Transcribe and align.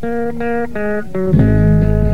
Thank 0.00 1.16
you. 1.16 2.07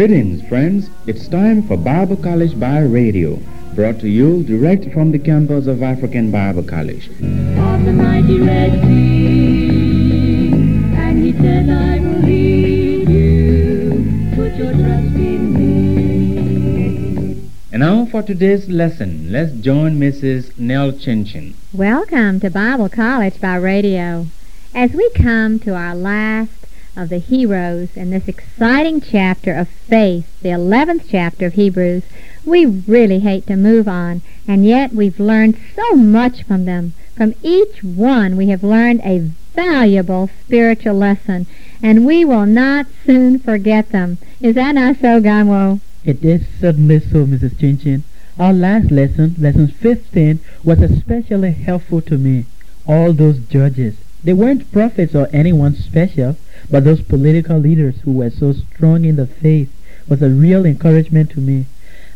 Greetings, 0.00 0.40
friends. 0.48 0.88
It's 1.06 1.28
time 1.28 1.62
for 1.62 1.76
Bible 1.76 2.16
College 2.16 2.58
by 2.58 2.78
Radio, 2.78 3.38
brought 3.74 4.00
to 4.00 4.08
you 4.08 4.42
direct 4.42 4.90
from 4.94 5.12
the 5.12 5.18
campus 5.18 5.66
of 5.66 5.82
African 5.82 6.30
Bible 6.30 6.62
College. 6.62 7.10
of 7.10 7.84
the 7.84 7.92
mighty 7.92 8.40
Red 8.40 8.80
Sea. 8.80 10.52
And 10.94 11.22
he 11.22 11.32
says, 11.32 11.68
I 11.68 11.98
will 11.98 12.18
lead 12.20 13.10
you. 13.10 14.32
Put 14.34 14.54
your 14.54 14.72
trust 14.72 15.16
in 15.16 15.52
me. 15.52 17.50
And 17.70 17.80
now 17.80 18.06
for 18.06 18.22
today's 18.22 18.70
lesson, 18.70 19.30
let's 19.30 19.52
join 19.52 20.00
Mrs. 20.00 20.58
Nell 20.58 20.92
Chinchin. 20.92 21.52
Welcome 21.74 22.40
to 22.40 22.48
Bible 22.48 22.88
College 22.88 23.38
by 23.38 23.56
Radio. 23.56 24.28
As 24.74 24.94
we 24.94 25.10
come 25.10 25.58
to 25.58 25.74
our 25.74 25.94
last 25.94 26.59
of 26.96 27.08
the 27.08 27.18
heroes 27.18 27.96
in 27.96 28.10
this 28.10 28.28
exciting 28.28 29.00
chapter 29.00 29.54
of 29.54 29.68
faith, 29.68 30.26
the 30.42 30.48
11th 30.48 31.06
chapter 31.08 31.46
of 31.46 31.54
Hebrews, 31.54 32.02
we 32.44 32.66
really 32.66 33.20
hate 33.20 33.46
to 33.46 33.56
move 33.56 33.88
on, 33.88 34.22
and 34.48 34.64
yet 34.64 34.92
we've 34.92 35.20
learned 35.20 35.58
so 35.76 35.94
much 35.94 36.42
from 36.42 36.64
them. 36.64 36.94
From 37.14 37.34
each 37.42 37.84
one 37.84 38.36
we 38.36 38.48
have 38.48 38.62
learned 38.62 39.00
a 39.04 39.30
valuable 39.54 40.30
spiritual 40.44 40.94
lesson, 40.94 41.46
and 41.82 42.06
we 42.06 42.24
will 42.24 42.46
not 42.46 42.86
soon 43.04 43.38
forget 43.38 43.90
them. 43.90 44.18
Is 44.40 44.54
that 44.54 44.74
not 44.74 44.96
so, 44.96 45.20
Ganwo? 45.20 45.80
It 46.04 46.24
is 46.24 46.42
certainly 46.60 46.98
so, 47.00 47.26
Mrs. 47.26 47.58
Chinchin. 47.58 48.02
Our 48.38 48.54
last 48.54 48.90
lesson, 48.90 49.34
lesson 49.38 49.68
15, 49.68 50.40
was 50.64 50.80
especially 50.80 51.52
helpful 51.52 52.00
to 52.02 52.16
me. 52.16 52.46
All 52.86 53.12
those 53.12 53.38
judges, 53.38 53.96
they 54.22 54.32
weren't 54.32 54.70
prophets 54.72 55.14
or 55.14 55.28
anyone 55.32 55.74
special, 55.74 56.36
but 56.70 56.84
those 56.84 57.00
political 57.00 57.58
leaders 57.58 57.94
who 58.04 58.12
were 58.12 58.30
so 58.30 58.52
strong 58.52 59.04
in 59.04 59.16
the 59.16 59.26
faith 59.26 59.68
was 60.08 60.20
a 60.22 60.28
real 60.28 60.66
encouragement 60.66 61.30
to 61.30 61.40
me. 61.40 61.64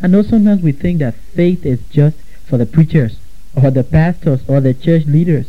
I 0.03 0.07
know 0.07 0.23
sometimes 0.23 0.63
we 0.63 0.73
think 0.73 0.99
that 0.99 1.15
faith 1.35 1.65
is 1.65 1.81
just 1.91 2.17
for 2.45 2.59
the 2.59 2.67
preachers 2.67 3.17
or 3.57 3.71
the 3.71 3.85
pastors 3.85 4.41
or 4.49 4.61
the 4.61 4.75
church 4.75 5.07
leaders. 5.07 5.47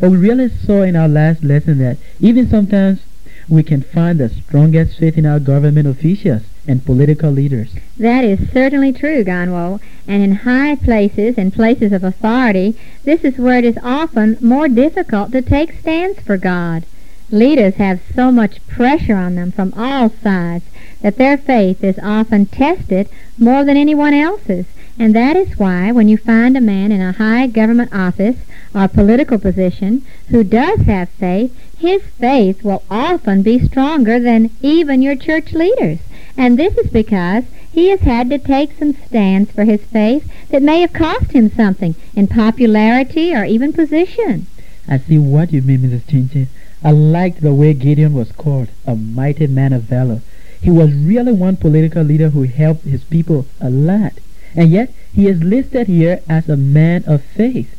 But 0.00 0.10
we 0.10 0.16
really 0.16 0.48
saw 0.48 0.82
in 0.82 0.96
our 0.96 1.08
last 1.08 1.44
lesson 1.44 1.78
that 1.78 1.98
even 2.20 2.48
sometimes 2.48 3.00
we 3.48 3.62
can 3.62 3.82
find 3.82 4.18
the 4.18 4.28
strongest 4.28 4.98
faith 4.98 5.16
in 5.18 5.26
our 5.26 5.38
government 5.38 5.86
officials 5.86 6.42
and 6.66 6.84
political 6.84 7.30
leaders. 7.30 7.74
That 7.98 8.24
is 8.24 8.50
certainly 8.52 8.92
true, 8.92 9.24
Ganwo. 9.24 9.80
And 10.06 10.22
in 10.22 10.32
high 10.36 10.76
places 10.76 11.36
and 11.36 11.52
places 11.52 11.92
of 11.92 12.04
authority, 12.04 12.76
this 13.04 13.24
is 13.24 13.38
where 13.38 13.58
it 13.58 13.64
is 13.64 13.78
often 13.82 14.38
more 14.40 14.68
difficult 14.68 15.32
to 15.32 15.42
take 15.42 15.78
stands 15.80 16.20
for 16.20 16.36
God. 16.36 16.84
Leaders 17.30 17.74
have 17.76 18.00
so 18.14 18.30
much 18.30 18.64
pressure 18.66 19.16
on 19.16 19.34
them 19.34 19.50
from 19.50 19.72
all 19.76 20.10
sides 20.22 20.64
that 21.00 21.16
their 21.16 21.38
faith 21.38 21.82
is 21.82 21.98
often 22.02 22.46
tested 22.46 23.08
more 23.38 23.64
than 23.64 23.76
anyone 23.76 24.14
else's. 24.14 24.66
And 24.98 25.14
that 25.14 25.36
is 25.36 25.58
why 25.58 25.90
when 25.90 26.08
you 26.08 26.18
find 26.18 26.56
a 26.56 26.60
man 26.60 26.92
in 26.92 27.00
a 27.00 27.12
high 27.12 27.46
government 27.46 27.92
office 27.94 28.36
or 28.74 28.86
political 28.86 29.38
position 29.38 30.04
who 30.28 30.44
does 30.44 30.80
have 30.82 31.08
faith, 31.08 31.56
his 31.78 32.02
faith 32.02 32.62
will 32.62 32.82
often 32.90 33.42
be 33.42 33.58
stronger 33.58 34.20
than 34.20 34.50
even 34.60 35.00
your 35.02 35.16
church 35.16 35.52
leaders. 35.52 35.98
And 36.36 36.58
this 36.58 36.76
is 36.76 36.90
because 36.90 37.44
he 37.70 37.88
has 37.88 38.00
had 38.00 38.30
to 38.30 38.38
take 38.38 38.78
some 38.78 38.94
stands 39.06 39.50
for 39.50 39.64
his 39.64 39.80
faith 39.80 40.30
that 40.50 40.62
may 40.62 40.80
have 40.80 40.92
cost 40.92 41.32
him 41.32 41.50
something 41.50 41.94
in 42.14 42.26
popularity 42.26 43.34
or 43.34 43.44
even 43.44 43.72
position. 43.72 44.46
I 44.88 44.98
see 44.98 45.18
what 45.18 45.52
you 45.52 45.62
mean, 45.62 45.80
Mrs. 45.80 46.06
Chinchin. 46.06 46.48
I 46.82 46.90
liked 46.90 47.40
the 47.40 47.54
way 47.54 47.74
Gideon 47.74 48.14
was 48.14 48.32
called 48.32 48.68
a 48.86 48.96
mighty 48.96 49.46
man 49.46 49.72
of 49.72 49.84
valor. 49.84 50.20
He 50.60 50.70
was 50.70 50.92
really 50.92 51.32
one 51.32 51.56
political 51.56 52.02
leader 52.02 52.30
who 52.30 52.42
helped 52.42 52.84
his 52.84 53.04
people 53.04 53.46
a 53.60 53.70
lot. 53.70 54.14
And 54.54 54.70
yet, 54.70 54.92
he 55.14 55.28
is 55.28 55.42
listed 55.42 55.86
here 55.86 56.20
as 56.28 56.48
a 56.48 56.56
man 56.56 57.04
of 57.06 57.22
faith. 57.22 57.74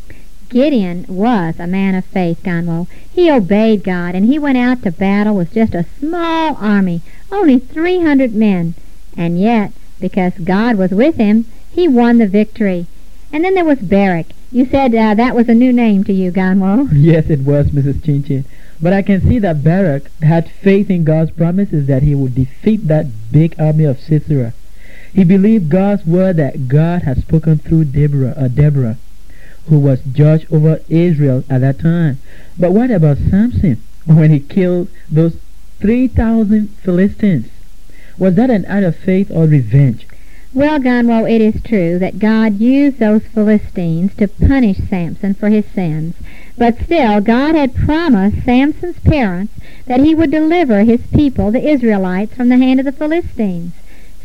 Gideon 0.53 1.05
was 1.09 1.59
a 1.59 1.65
man 1.65 1.95
of 1.95 2.05
faith, 2.05 2.43
Gonwo. 2.43 2.85
He 3.11 3.31
obeyed 3.31 3.83
God, 3.83 4.13
and 4.13 4.27
he 4.27 4.37
went 4.37 4.59
out 4.59 4.83
to 4.83 4.91
battle 4.91 5.35
with 5.35 5.51
just 5.51 5.73
a 5.73 5.87
small 5.97 6.55
army, 6.57 7.01
only 7.31 7.57
300 7.57 8.35
men. 8.35 8.75
And 9.17 9.39
yet, 9.39 9.71
because 9.99 10.33
God 10.33 10.75
was 10.75 10.91
with 10.91 11.15
him, 11.15 11.45
he 11.71 11.87
won 11.87 12.19
the 12.19 12.27
victory. 12.27 12.85
And 13.31 13.43
then 13.43 13.55
there 13.55 13.65
was 13.65 13.79
Barak. 13.79 14.27
You 14.51 14.67
said 14.67 14.93
uh, 14.93 15.15
that 15.15 15.35
was 15.35 15.49
a 15.49 15.55
new 15.55 15.73
name 15.73 16.03
to 16.03 16.13
you, 16.13 16.31
Gonwo. 16.31 16.87
Yes, 16.93 17.31
it 17.31 17.39
was, 17.39 17.71
Mrs. 17.71 18.03
Chinchin. 18.03 18.45
But 18.79 18.93
I 18.93 19.01
can 19.01 19.21
see 19.27 19.39
that 19.39 19.63
Barak 19.63 20.11
had 20.21 20.51
faith 20.51 20.91
in 20.91 21.03
God's 21.03 21.31
promises 21.31 21.87
that 21.87 22.03
he 22.03 22.13
would 22.13 22.35
defeat 22.35 22.87
that 22.89 23.31
big 23.31 23.55
army 23.59 23.85
of 23.85 23.99
Sisera. 23.99 24.53
He 25.11 25.23
believed 25.23 25.69
God's 25.71 26.05
word 26.05 26.37
that 26.37 26.67
God 26.67 27.01
had 27.01 27.21
spoken 27.21 27.57
through 27.57 27.85
Deborah, 27.85 28.35
uh, 28.37 28.49
Deborah, 28.49 28.97
who 29.67 29.79
was 29.79 30.01
judge 30.11 30.45
over 30.51 30.81
Israel 30.89 31.43
at 31.49 31.61
that 31.61 31.79
time. 31.79 32.17
But 32.57 32.71
what 32.71 32.91
about 32.91 33.17
Samson 33.17 33.81
when 34.05 34.31
he 34.31 34.39
killed 34.39 34.89
those 35.09 35.37
3,000 35.79 36.69
Philistines? 36.81 37.49
Was 38.17 38.35
that 38.35 38.49
an 38.49 38.65
act 38.65 38.85
of 38.85 38.95
faith 38.95 39.31
or 39.31 39.45
revenge? 39.45 40.05
Well, 40.53 40.79
Gonwo, 40.79 41.27
it 41.27 41.41
is 41.41 41.63
true 41.63 41.97
that 41.97 42.19
God 42.19 42.59
used 42.59 42.99
those 42.99 43.23
Philistines 43.23 44.13
to 44.17 44.27
punish 44.27 44.77
Samson 44.87 45.33
for 45.33 45.49
his 45.49 45.65
sins. 45.65 46.13
But 46.57 46.79
still, 46.79 47.21
God 47.21 47.55
had 47.55 47.73
promised 47.73 48.43
Samson's 48.43 48.99
parents 48.99 49.53
that 49.87 50.01
he 50.01 50.13
would 50.13 50.29
deliver 50.29 50.83
his 50.83 51.01
people, 51.07 51.49
the 51.49 51.67
Israelites, 51.67 52.35
from 52.35 52.49
the 52.49 52.57
hand 52.57 52.79
of 52.79 52.85
the 52.85 52.91
Philistines. 52.91 53.73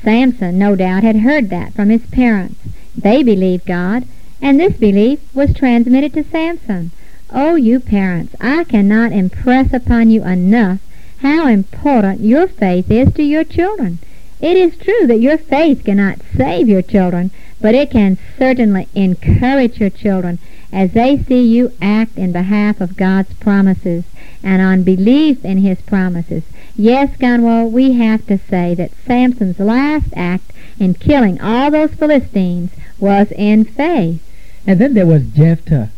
Samson, 0.04 0.58
no 0.58 0.76
doubt, 0.76 1.02
had 1.02 1.16
heard 1.16 1.48
that 1.48 1.72
from 1.72 1.88
his 1.88 2.04
parents. 2.06 2.60
They 2.94 3.22
believed 3.22 3.64
God, 3.64 4.04
and 4.40 4.58
this 4.58 4.74
belief 4.74 5.20
was 5.34 5.52
transmitted 5.54 6.14
to 6.14 6.24
Samson. 6.24 6.90
Oh, 7.30 7.56
you 7.56 7.80
parents, 7.80 8.34
I 8.40 8.64
cannot 8.64 9.12
impress 9.12 9.72
upon 9.72 10.10
you 10.10 10.24
enough 10.24 10.78
how 11.18 11.46
important 11.48 12.20
your 12.20 12.46
faith 12.46 12.90
is 12.90 13.12
to 13.14 13.22
your 13.22 13.44
children. 13.44 13.98
It 14.40 14.56
is 14.56 14.76
true 14.76 15.06
that 15.08 15.20
your 15.20 15.36
faith 15.36 15.84
cannot 15.84 16.20
save 16.36 16.68
your 16.68 16.82
children, 16.82 17.32
but 17.60 17.74
it 17.74 17.90
can 17.90 18.18
certainly 18.38 18.86
encourage 18.94 19.80
your 19.80 19.90
children 19.90 20.38
as 20.72 20.92
they 20.92 21.18
see 21.18 21.42
you 21.42 21.72
act 21.82 22.16
in 22.16 22.30
behalf 22.30 22.80
of 22.80 22.96
God's 22.96 23.32
promises 23.34 24.04
and 24.42 24.62
on 24.62 24.84
belief 24.84 25.44
in 25.44 25.58
His 25.58 25.80
promises. 25.80 26.44
Yes, 26.76 27.16
Gonwo, 27.16 27.68
we 27.68 27.94
have 27.94 28.24
to 28.28 28.38
say 28.38 28.74
that 28.76 28.92
Samson's 29.04 29.58
last 29.58 30.12
act 30.14 30.52
in 30.78 30.94
killing 30.94 31.40
all 31.40 31.70
those 31.72 31.94
Philistines 31.94 32.70
was 33.00 33.32
in 33.32 33.64
faith. 33.64 34.22
And 34.68 34.78
then 34.78 34.92
there 34.92 35.06
was 35.06 35.22
Jephthah, 35.22 35.88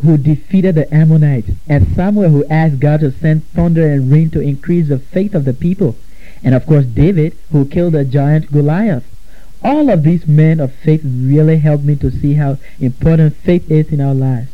who 0.00 0.16
defeated 0.16 0.74
the 0.74 0.92
Ammonites, 0.92 1.50
and 1.68 1.86
Samuel, 1.94 2.30
who 2.30 2.46
asked 2.46 2.80
God 2.80 3.00
to 3.00 3.12
send 3.12 3.46
thunder 3.48 3.86
and 3.86 4.10
rain 4.10 4.30
to 4.30 4.40
increase 4.40 4.88
the 4.88 4.98
faith 4.98 5.34
of 5.34 5.44
the 5.44 5.52
people, 5.52 5.96
and 6.42 6.54
of 6.54 6.64
course 6.64 6.86
David, 6.86 7.36
who 7.52 7.66
killed 7.66 7.92
the 7.92 8.06
giant 8.06 8.50
Goliath. 8.50 9.04
All 9.62 9.90
of 9.90 10.02
these 10.02 10.26
men 10.26 10.60
of 10.60 10.72
faith 10.72 11.02
really 11.04 11.58
helped 11.58 11.84
me 11.84 11.94
to 11.96 12.10
see 12.10 12.34
how 12.34 12.56
important 12.80 13.36
faith 13.36 13.70
is 13.70 13.92
in 13.92 14.00
our 14.00 14.14
lives. 14.14 14.48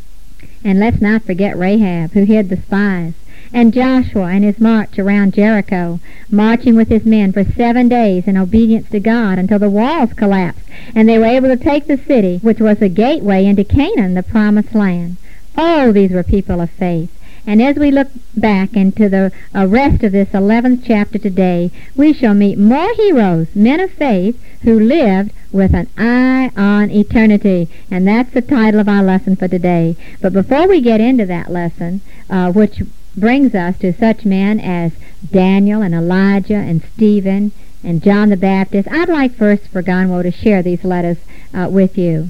And 0.65 0.77
let's 0.77 0.99
not 0.99 1.23
forget 1.23 1.57
Rahab, 1.57 2.11
who 2.11 2.25
hid 2.25 2.49
the 2.49 2.57
spies. 2.57 3.13
And 3.53 3.71
Joshua 3.71 4.29
and 4.29 4.43
his 4.43 4.59
march 4.59 4.97
around 4.97 5.35
Jericho, 5.35 5.99
marching 6.31 6.75
with 6.75 6.89
his 6.89 7.05
men 7.05 7.31
for 7.31 7.43
seven 7.43 7.87
days 7.87 8.27
in 8.27 8.35
obedience 8.35 8.89
to 8.89 8.99
God 8.99 9.37
until 9.37 9.59
the 9.59 9.69
walls 9.69 10.11
collapsed 10.13 10.67
and 10.95 11.07
they 11.07 11.19
were 11.19 11.25
able 11.25 11.49
to 11.49 11.55
take 11.55 11.85
the 11.85 11.97
city, 11.97 12.39
which 12.41 12.59
was 12.59 12.79
the 12.79 12.89
gateway 12.89 13.45
into 13.45 13.63
Canaan, 13.63 14.15
the 14.15 14.23
promised 14.23 14.73
land. 14.73 15.17
Oh, 15.55 15.91
these 15.91 16.09
were 16.09 16.23
people 16.23 16.61
of 16.61 16.71
faith. 16.71 17.11
And 17.45 17.61
as 17.61 17.75
we 17.75 17.91
look 17.91 18.07
back 18.35 18.73
into 18.73 19.07
the 19.09 19.31
rest 19.53 20.01
of 20.03 20.13
this 20.13 20.29
11th 20.29 20.83
chapter 20.85 21.19
today, 21.19 21.71
we 21.95 22.13
shall 22.13 22.33
meet 22.33 22.57
more 22.57 22.91
heroes, 22.95 23.47
men 23.53 23.79
of 23.79 23.91
faith, 23.91 24.41
who 24.61 24.79
lived 24.79 25.31
with 25.51 25.75
an 25.75 25.87
eye 25.97 26.51
on 26.55 26.89
eternity. 26.89 27.67
And 27.91 28.07
that's 28.07 28.31
the 28.31 28.41
title 28.41 28.79
of 28.79 28.87
our 28.87 29.03
lesson 29.03 29.35
for 29.35 29.47
today. 29.47 29.95
But 30.21 30.33
before 30.33 30.67
we 30.67 30.79
get 30.81 31.01
into 31.01 31.25
that 31.25 31.51
lesson, 31.51 32.01
uh, 32.29 32.51
which 32.51 32.81
brings 33.15 33.53
us 33.53 33.77
to 33.79 33.93
such 33.93 34.25
men 34.25 34.59
as 34.59 34.91
Daniel 35.31 35.81
and 35.81 35.93
Elijah 35.93 36.55
and 36.55 36.83
Stephen 36.93 37.51
and 37.83 38.01
John 38.01 38.29
the 38.29 38.37
Baptist, 38.37 38.87
I'd 38.89 39.09
like 39.09 39.35
first 39.35 39.67
for 39.67 39.83
Ganwo 39.83 40.23
to 40.23 40.31
share 40.31 40.63
these 40.63 40.83
letters 40.83 41.17
uh, 41.53 41.67
with 41.69 41.97
you. 41.97 42.29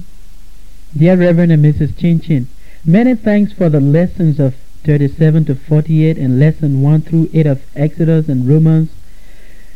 Dear 0.96 1.16
Reverend 1.16 1.52
and 1.52 1.64
Mrs. 1.64 1.96
Chin 1.96 2.20
Chin, 2.20 2.48
many 2.84 3.14
thanks 3.14 3.52
for 3.52 3.68
the 3.68 3.80
lessons 3.80 4.38
of 4.38 4.54
37 4.84 5.46
to 5.46 5.54
48 5.54 6.18
and 6.18 6.38
lesson 6.38 6.82
1 6.82 7.00
through 7.02 7.30
8 7.32 7.46
of 7.46 7.62
Exodus 7.74 8.28
and 8.28 8.46
Romans. 8.46 8.90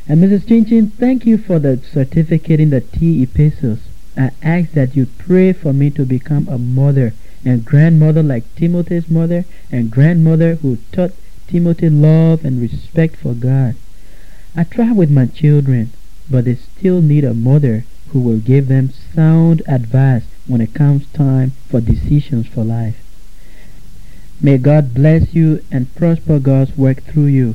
And 0.06 0.22
Mrs. 0.22 0.46
Chin 0.46 0.64
Chin, 0.66 0.90
thank 0.90 1.26
you 1.26 1.38
for 1.38 1.58
the 1.58 1.78
certificate 1.78 2.60
in 2.60 2.70
the 2.70 2.80
T 2.80 3.22
epistles. 3.22 3.80
I 4.16 4.30
ask 4.42 4.72
that 4.72 4.96
you 4.96 5.06
pray 5.06 5.52
for 5.52 5.72
me 5.72 5.90
to 5.90 6.04
become 6.04 6.48
a 6.48 6.58
mother 6.58 7.14
and 7.44 7.64
grandmother 7.64 8.22
like 8.22 8.54
Timothy's 8.56 9.08
mother 9.08 9.44
and 9.70 9.90
grandmother 9.90 10.56
who 10.56 10.78
taught 10.92 11.12
Timothy 11.46 11.88
love 11.88 12.44
and 12.44 12.60
respect 12.60 13.16
for 13.16 13.34
God. 13.34 13.74
I 14.56 14.64
try 14.64 14.92
with 14.92 15.10
my 15.10 15.26
children, 15.26 15.90
but 16.30 16.44
they 16.44 16.56
still 16.56 17.00
need 17.00 17.24
a 17.24 17.34
mother 17.34 17.84
who 18.12 18.20
will 18.20 18.38
give 18.38 18.68
them 18.68 18.92
sound 19.14 19.62
advice 19.66 20.24
when 20.46 20.60
it 20.60 20.74
comes 20.74 21.06
time 21.12 21.52
for 21.68 21.80
decisions 21.80 22.46
for 22.46 22.64
life. 22.64 22.96
May 24.40 24.58
God 24.58 24.94
bless 24.94 25.34
you 25.34 25.64
and 25.70 25.94
prosper 25.94 26.38
God's 26.38 26.76
work 26.76 27.02
through 27.02 27.26
you. 27.26 27.54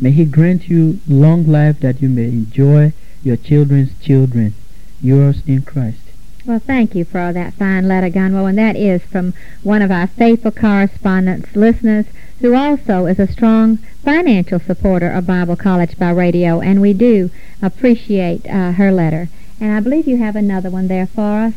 May 0.00 0.10
He 0.10 0.24
grant 0.24 0.68
you 0.68 1.00
long 1.08 1.46
life 1.46 1.80
that 1.80 2.00
you 2.02 2.08
may 2.08 2.24
enjoy 2.24 2.92
your 3.22 3.36
children's 3.36 3.92
children. 4.00 4.54
Yours 5.02 5.42
in 5.46 5.62
Christ. 5.62 6.03
Well, 6.46 6.58
thank 6.58 6.94
you 6.94 7.04
for 7.04 7.32
that 7.32 7.54
fine 7.54 7.88
letter, 7.88 8.10
Gunwell, 8.10 8.48
and 8.48 8.58
that 8.58 8.76
is 8.76 9.02
from 9.02 9.32
one 9.62 9.82
of 9.82 9.90
our 9.90 10.06
faithful 10.06 10.50
correspondents, 10.50 11.56
listeners, 11.56 12.06
who 12.40 12.54
also 12.54 13.06
is 13.06 13.18
a 13.18 13.30
strong 13.30 13.78
financial 14.04 14.60
supporter 14.60 15.10
of 15.10 15.26
Bible 15.26 15.56
College 15.56 15.98
by 15.98 16.10
radio, 16.10 16.60
and 16.60 16.82
we 16.82 16.92
do 16.92 17.30
appreciate 17.62 18.46
uh, 18.46 18.72
her 18.72 18.92
letter. 18.92 19.28
And 19.58 19.72
I 19.72 19.80
believe 19.80 20.06
you 20.06 20.18
have 20.18 20.36
another 20.36 20.70
one 20.70 20.88
there 20.88 21.06
for 21.06 21.40
us. 21.40 21.54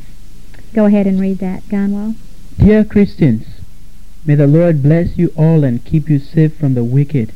Go 0.74 0.86
ahead 0.86 1.06
and 1.06 1.20
read 1.20 1.40
that, 1.40 1.64
Gunwell. 1.68 2.16
Dear 2.58 2.86
Christians, 2.86 3.46
May 4.28 4.36
the 4.36 4.46
Lord 4.46 4.84
bless 4.84 5.18
you 5.18 5.32
all 5.38 5.64
and 5.64 5.86
keep 5.86 6.10
you 6.10 6.20
safe 6.20 6.54
from 6.58 6.74
the 6.74 6.84
wicked 6.84 7.32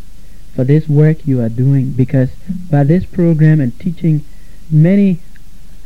for 0.53 0.65
this 0.65 0.89
work 0.89 1.25
you 1.25 1.39
are 1.39 1.47
doing 1.47 1.91
because 1.91 2.31
by 2.69 2.83
this 2.83 3.05
program 3.05 3.61
and 3.61 3.79
teaching 3.79 4.25
many 4.69 5.19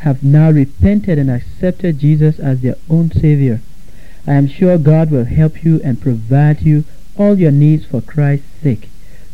have 0.06 0.24
now 0.24 0.52
repented 0.52 1.18
and 1.18 1.32
accepted 1.32 1.98
Jesus 1.98 2.38
as 2.38 2.62
their 2.62 2.76
own 2.92 3.10
Savior. 3.12 3.60
I 4.28 4.34
am 4.34 4.48
sure 4.48 4.78
God 4.78 5.10
will 5.10 5.26
help 5.26 5.64
you 5.64 5.82
and 5.84 6.00
provide 6.00 6.62
you 6.62 6.84
all 7.18 7.40
your 7.40 7.52
needs 7.52 7.88
for 7.88 8.02
Christ's 8.02 8.46
sake. 8.62 8.90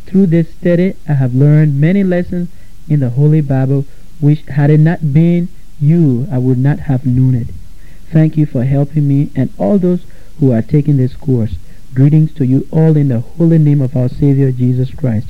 Through 0.06 0.28
this 0.28 0.48
study, 0.48 0.94
I 1.06 1.12
have 1.12 1.34
learned 1.34 1.78
many 1.78 2.02
lessons 2.02 2.48
in 2.88 3.00
the 3.00 3.10
Holy 3.10 3.42
Bible 3.42 3.84
which 4.18 4.46
had 4.46 4.70
it 4.70 4.80
not 4.80 5.12
been 5.12 5.48
you, 5.78 6.26
I 6.32 6.38
would 6.38 6.58
not 6.58 6.78
have 6.80 7.04
known 7.04 7.34
it. 7.34 7.48
Thank 8.10 8.38
you 8.38 8.46
for 8.46 8.64
helping 8.64 9.06
me 9.06 9.30
and 9.36 9.52
all 9.58 9.78
those 9.78 10.06
who 10.40 10.52
are 10.52 10.62
taking 10.62 10.96
this 10.96 11.14
course. 11.16 11.56
Greetings 11.92 12.32
to 12.34 12.46
you 12.46 12.66
all 12.70 12.96
in 12.96 13.08
the 13.08 13.20
holy 13.20 13.58
name 13.58 13.82
of 13.82 13.94
our 13.94 14.08
Savior 14.08 14.50
Jesus 14.50 14.94
Christ. 14.94 15.28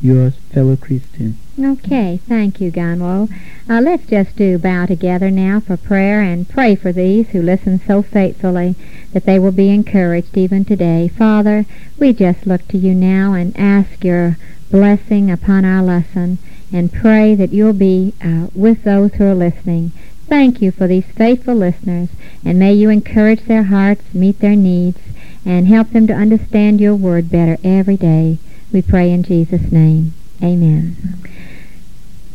Yours, 0.00 0.34
fellow 0.52 0.76
Christian. 0.76 1.38
Okay, 1.58 2.20
thank 2.28 2.60
you, 2.60 2.70
Ganwo. 2.70 3.30
Uh, 3.68 3.80
let's 3.80 4.06
just 4.06 4.36
do 4.36 4.58
bow 4.58 4.84
together 4.84 5.30
now 5.30 5.58
for 5.58 5.76
prayer 5.78 6.20
and 6.20 6.46
pray 6.48 6.74
for 6.74 6.92
these 6.92 7.28
who 7.28 7.40
listen 7.40 7.80
so 7.86 8.02
faithfully 8.02 8.74
that 9.12 9.24
they 9.24 9.38
will 9.38 9.52
be 9.52 9.70
encouraged 9.70 10.36
even 10.36 10.66
today. 10.66 11.08
Father, 11.08 11.64
we 11.98 12.12
just 12.12 12.46
look 12.46 12.68
to 12.68 12.76
you 12.76 12.94
now 12.94 13.32
and 13.32 13.58
ask 13.58 14.04
your 14.04 14.36
blessing 14.70 15.30
upon 15.30 15.64
our 15.64 15.82
lesson 15.82 16.38
and 16.72 16.92
pray 16.92 17.34
that 17.34 17.52
you'll 17.52 17.72
be 17.72 18.12
uh, 18.22 18.48
with 18.54 18.84
those 18.84 19.14
who 19.14 19.24
are 19.24 19.34
listening. 19.34 19.92
Thank 20.28 20.60
you 20.60 20.72
for 20.72 20.86
these 20.86 21.06
faithful 21.06 21.54
listeners, 21.54 22.10
and 22.44 22.58
may 22.58 22.74
you 22.74 22.90
encourage 22.90 23.44
their 23.44 23.62
hearts, 23.62 24.02
meet 24.12 24.40
their 24.40 24.56
needs, 24.56 24.98
and 25.46 25.68
help 25.68 25.90
them 25.90 26.06
to 26.08 26.12
understand 26.12 26.80
your 26.80 26.96
word 26.96 27.30
better 27.30 27.56
every 27.64 27.96
day. 27.96 28.38
We 28.72 28.82
pray 28.82 29.12
in 29.12 29.22
Jesus' 29.22 29.70
name. 29.70 30.12
Amen. 30.42 30.96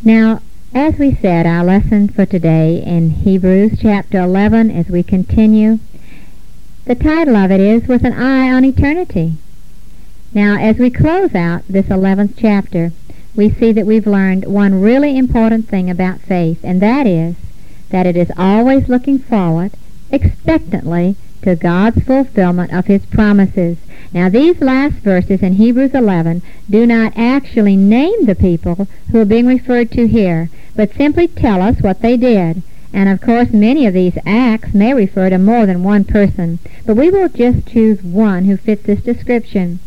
Now, 0.02 0.40
as 0.74 0.98
we 0.98 1.14
said, 1.14 1.46
our 1.46 1.62
lesson 1.62 2.08
for 2.08 2.24
today 2.24 2.82
in 2.82 3.10
Hebrews 3.10 3.78
chapter 3.80 4.18
11, 4.18 4.70
as 4.70 4.88
we 4.88 5.02
continue, 5.02 5.78
the 6.86 6.94
title 6.94 7.36
of 7.36 7.50
it 7.50 7.60
is 7.60 7.86
With 7.86 8.04
an 8.04 8.14
Eye 8.14 8.50
on 8.50 8.64
Eternity. 8.64 9.34
Now, 10.34 10.58
as 10.58 10.78
we 10.78 10.90
close 10.90 11.34
out 11.34 11.68
this 11.68 11.86
11th 11.86 12.34
chapter, 12.36 12.92
we 13.36 13.50
see 13.50 13.70
that 13.72 13.86
we've 13.86 14.06
learned 14.06 14.46
one 14.46 14.80
really 14.80 15.16
important 15.16 15.68
thing 15.68 15.90
about 15.90 16.20
faith, 16.20 16.58
and 16.64 16.80
that 16.80 17.06
is 17.06 17.36
that 17.90 18.06
it 18.06 18.16
is 18.16 18.32
always 18.36 18.88
looking 18.88 19.18
forward, 19.18 19.72
expectantly, 20.10 21.16
to 21.42 21.56
God's 21.56 22.02
fulfillment 22.02 22.72
of 22.72 22.86
His 22.86 23.04
promises. 23.06 23.76
Now, 24.12 24.28
these 24.28 24.60
last 24.60 24.96
verses 24.96 25.42
in 25.42 25.54
Hebrews 25.54 25.94
11 25.94 26.42
do 26.68 26.86
not 26.86 27.12
actually 27.16 27.76
name 27.76 28.26
the 28.26 28.34
people 28.34 28.86
who 29.10 29.20
are 29.20 29.24
being 29.24 29.46
referred 29.46 29.90
to 29.92 30.06
here, 30.06 30.50
but 30.76 30.94
simply 30.94 31.28
tell 31.28 31.62
us 31.62 31.80
what 31.80 32.00
they 32.00 32.16
did. 32.16 32.62
And 32.92 33.08
of 33.08 33.20
course, 33.20 33.52
many 33.52 33.86
of 33.86 33.94
these 33.94 34.18
acts 34.26 34.74
may 34.74 34.92
refer 34.92 35.30
to 35.30 35.38
more 35.38 35.64
than 35.64 35.82
one 35.82 36.04
person, 36.04 36.58
but 36.84 36.96
we 36.96 37.10
will 37.10 37.28
just 37.28 37.66
choose 37.66 38.02
one 38.02 38.44
who 38.44 38.56
fits 38.56 38.82
this 38.82 39.00
description. 39.00 39.78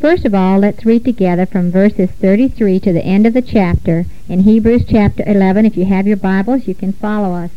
First 0.00 0.24
of 0.24 0.34
all, 0.34 0.58
let's 0.58 0.84
read 0.84 1.04
together 1.04 1.46
from 1.46 1.70
verses 1.70 2.10
33 2.10 2.80
to 2.80 2.92
the 2.92 3.04
end 3.04 3.26
of 3.26 3.32
the 3.32 3.42
chapter 3.42 4.06
in 4.28 4.40
Hebrews 4.40 4.84
chapter 4.88 5.22
11. 5.26 5.66
If 5.66 5.76
you 5.76 5.84
have 5.84 6.06
your 6.06 6.16
Bibles, 6.16 6.66
you 6.66 6.74
can 6.74 6.92
follow 6.92 7.34
us. 7.34 7.50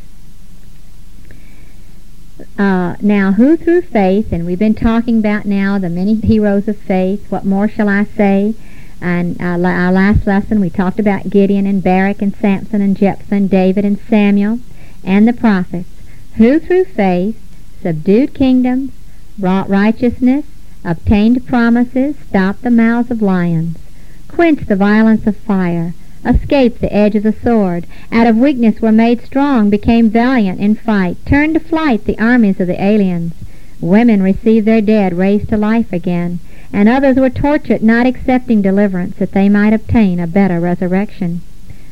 Uh, 2.61 2.95
now, 3.01 3.31
who 3.31 3.57
through 3.57 3.81
faith, 3.81 4.31
and 4.31 4.45
we've 4.45 4.59
been 4.59 4.75
talking 4.75 5.17
about 5.17 5.45
now 5.45 5.79
the 5.79 5.89
many 5.89 6.13
heroes 6.13 6.67
of 6.67 6.77
faith, 6.77 7.25
what 7.31 7.43
more 7.43 7.67
shall 7.67 7.89
I 7.89 8.03
say? 8.03 8.53
And 9.01 9.41
uh, 9.41 9.67
our 9.67 9.91
last 9.91 10.27
lesson, 10.27 10.61
we 10.61 10.69
talked 10.69 10.99
about 10.99 11.31
Gideon 11.31 11.65
and 11.65 11.83
Barak 11.83 12.21
and 12.21 12.35
Samson 12.35 12.79
and 12.79 12.95
Jephthah 12.95 13.33
and 13.33 13.49
David 13.49 13.83
and 13.83 13.97
Samuel 14.07 14.59
and 15.03 15.27
the 15.27 15.33
prophets, 15.33 15.89
who 16.35 16.59
through 16.59 16.85
faith 16.85 17.35
subdued 17.81 18.35
kingdoms, 18.35 18.91
wrought 19.39 19.67
righteousness, 19.67 20.45
obtained 20.85 21.47
promises, 21.47 22.15
stopped 22.29 22.61
the 22.61 22.69
mouths 22.69 23.09
of 23.09 23.23
lions, 23.23 23.79
quenched 24.27 24.67
the 24.67 24.75
violence 24.75 25.25
of 25.25 25.35
fire, 25.35 25.95
escaped 26.25 26.81
the 26.81 26.93
edge 26.93 27.15
of 27.15 27.23
the 27.23 27.33
sword, 27.33 27.85
out 28.11 28.27
of 28.27 28.37
weakness 28.37 28.81
were 28.81 28.91
made 28.91 29.21
strong, 29.21 29.69
became 29.69 30.09
valiant 30.09 30.59
in 30.59 30.75
fight, 30.75 31.17
turned 31.25 31.53
to 31.53 31.59
flight 31.59 32.05
the 32.05 32.19
armies 32.19 32.59
of 32.59 32.67
the 32.67 32.83
aliens. 32.83 33.33
Women 33.79 34.21
received 34.21 34.67
their 34.67 34.81
dead 34.81 35.17
raised 35.17 35.49
to 35.49 35.57
life 35.57 35.91
again, 35.91 36.39
and 36.71 36.87
others 36.87 37.17
were 37.17 37.29
tortured, 37.29 37.81
not 37.81 38.05
accepting 38.05 38.61
deliverance, 38.61 39.15
that 39.17 39.31
they 39.31 39.49
might 39.49 39.73
obtain 39.73 40.19
a 40.19 40.27
better 40.27 40.59
resurrection. 40.59 41.41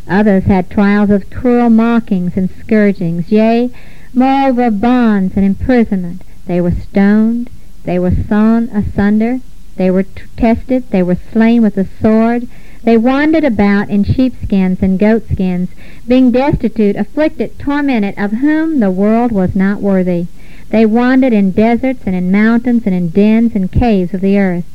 Others 0.07 0.43
had 0.45 0.69
trials 0.69 1.09
of 1.09 1.29
cruel 1.29 1.69
mockings 1.69 2.35
and 2.35 2.49
scourgings, 2.49 3.31
yea, 3.31 3.69
moreover 4.13 4.71
bonds 4.71 5.35
and 5.35 5.45
imprisonment. 5.45 6.23
They 6.45 6.61
were 6.61 6.71
stoned, 6.71 7.49
they 7.83 7.99
were 7.99 8.13
sawn 8.27 8.69
asunder, 8.69 9.39
they 9.75 9.89
were 9.89 10.03
t- 10.03 10.23
tested, 10.37 10.89
they 10.91 11.03
were 11.03 11.17
slain 11.31 11.61
with 11.61 11.75
the 11.75 11.87
sword, 12.01 12.47
they 12.83 12.97
wandered 12.97 13.43
about 13.43 13.89
in 13.89 14.03
sheepskins 14.03 14.81
and 14.81 14.97
goatskins, 14.97 15.69
being 16.07 16.31
destitute, 16.31 16.95
afflicted, 16.95 17.59
tormented, 17.59 18.17
of 18.17 18.31
whom 18.31 18.79
the 18.79 18.91
world 18.91 19.31
was 19.31 19.55
not 19.55 19.81
worthy. 19.81 20.27
They 20.69 20.85
wandered 20.85 21.33
in 21.33 21.51
deserts 21.51 22.03
and 22.05 22.15
in 22.15 22.31
mountains 22.31 22.83
and 22.85 22.95
in 22.95 23.09
dens 23.09 23.55
and 23.55 23.71
caves 23.71 24.13
of 24.13 24.21
the 24.21 24.37
earth. 24.37 24.65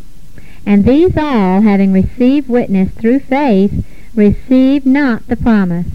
And 0.67 0.85
these 0.85 1.17
all, 1.17 1.63
having 1.63 1.93
received 1.93 2.49
witness 2.49 2.91
through 2.93 3.21
faith, 3.21 3.85
received 4.15 4.87
not 4.87 5.27
the 5.29 5.37
promise, 5.37 5.87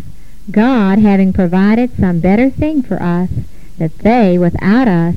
God 0.51 1.00
having 1.00 1.34
provided 1.34 1.96
some 1.98 2.20
better 2.20 2.50
thing 2.50 2.82
for 2.82 3.01
us, 3.01 3.30
that 3.78 3.98
they 4.00 4.38
without 4.38 4.88
us 4.88 5.16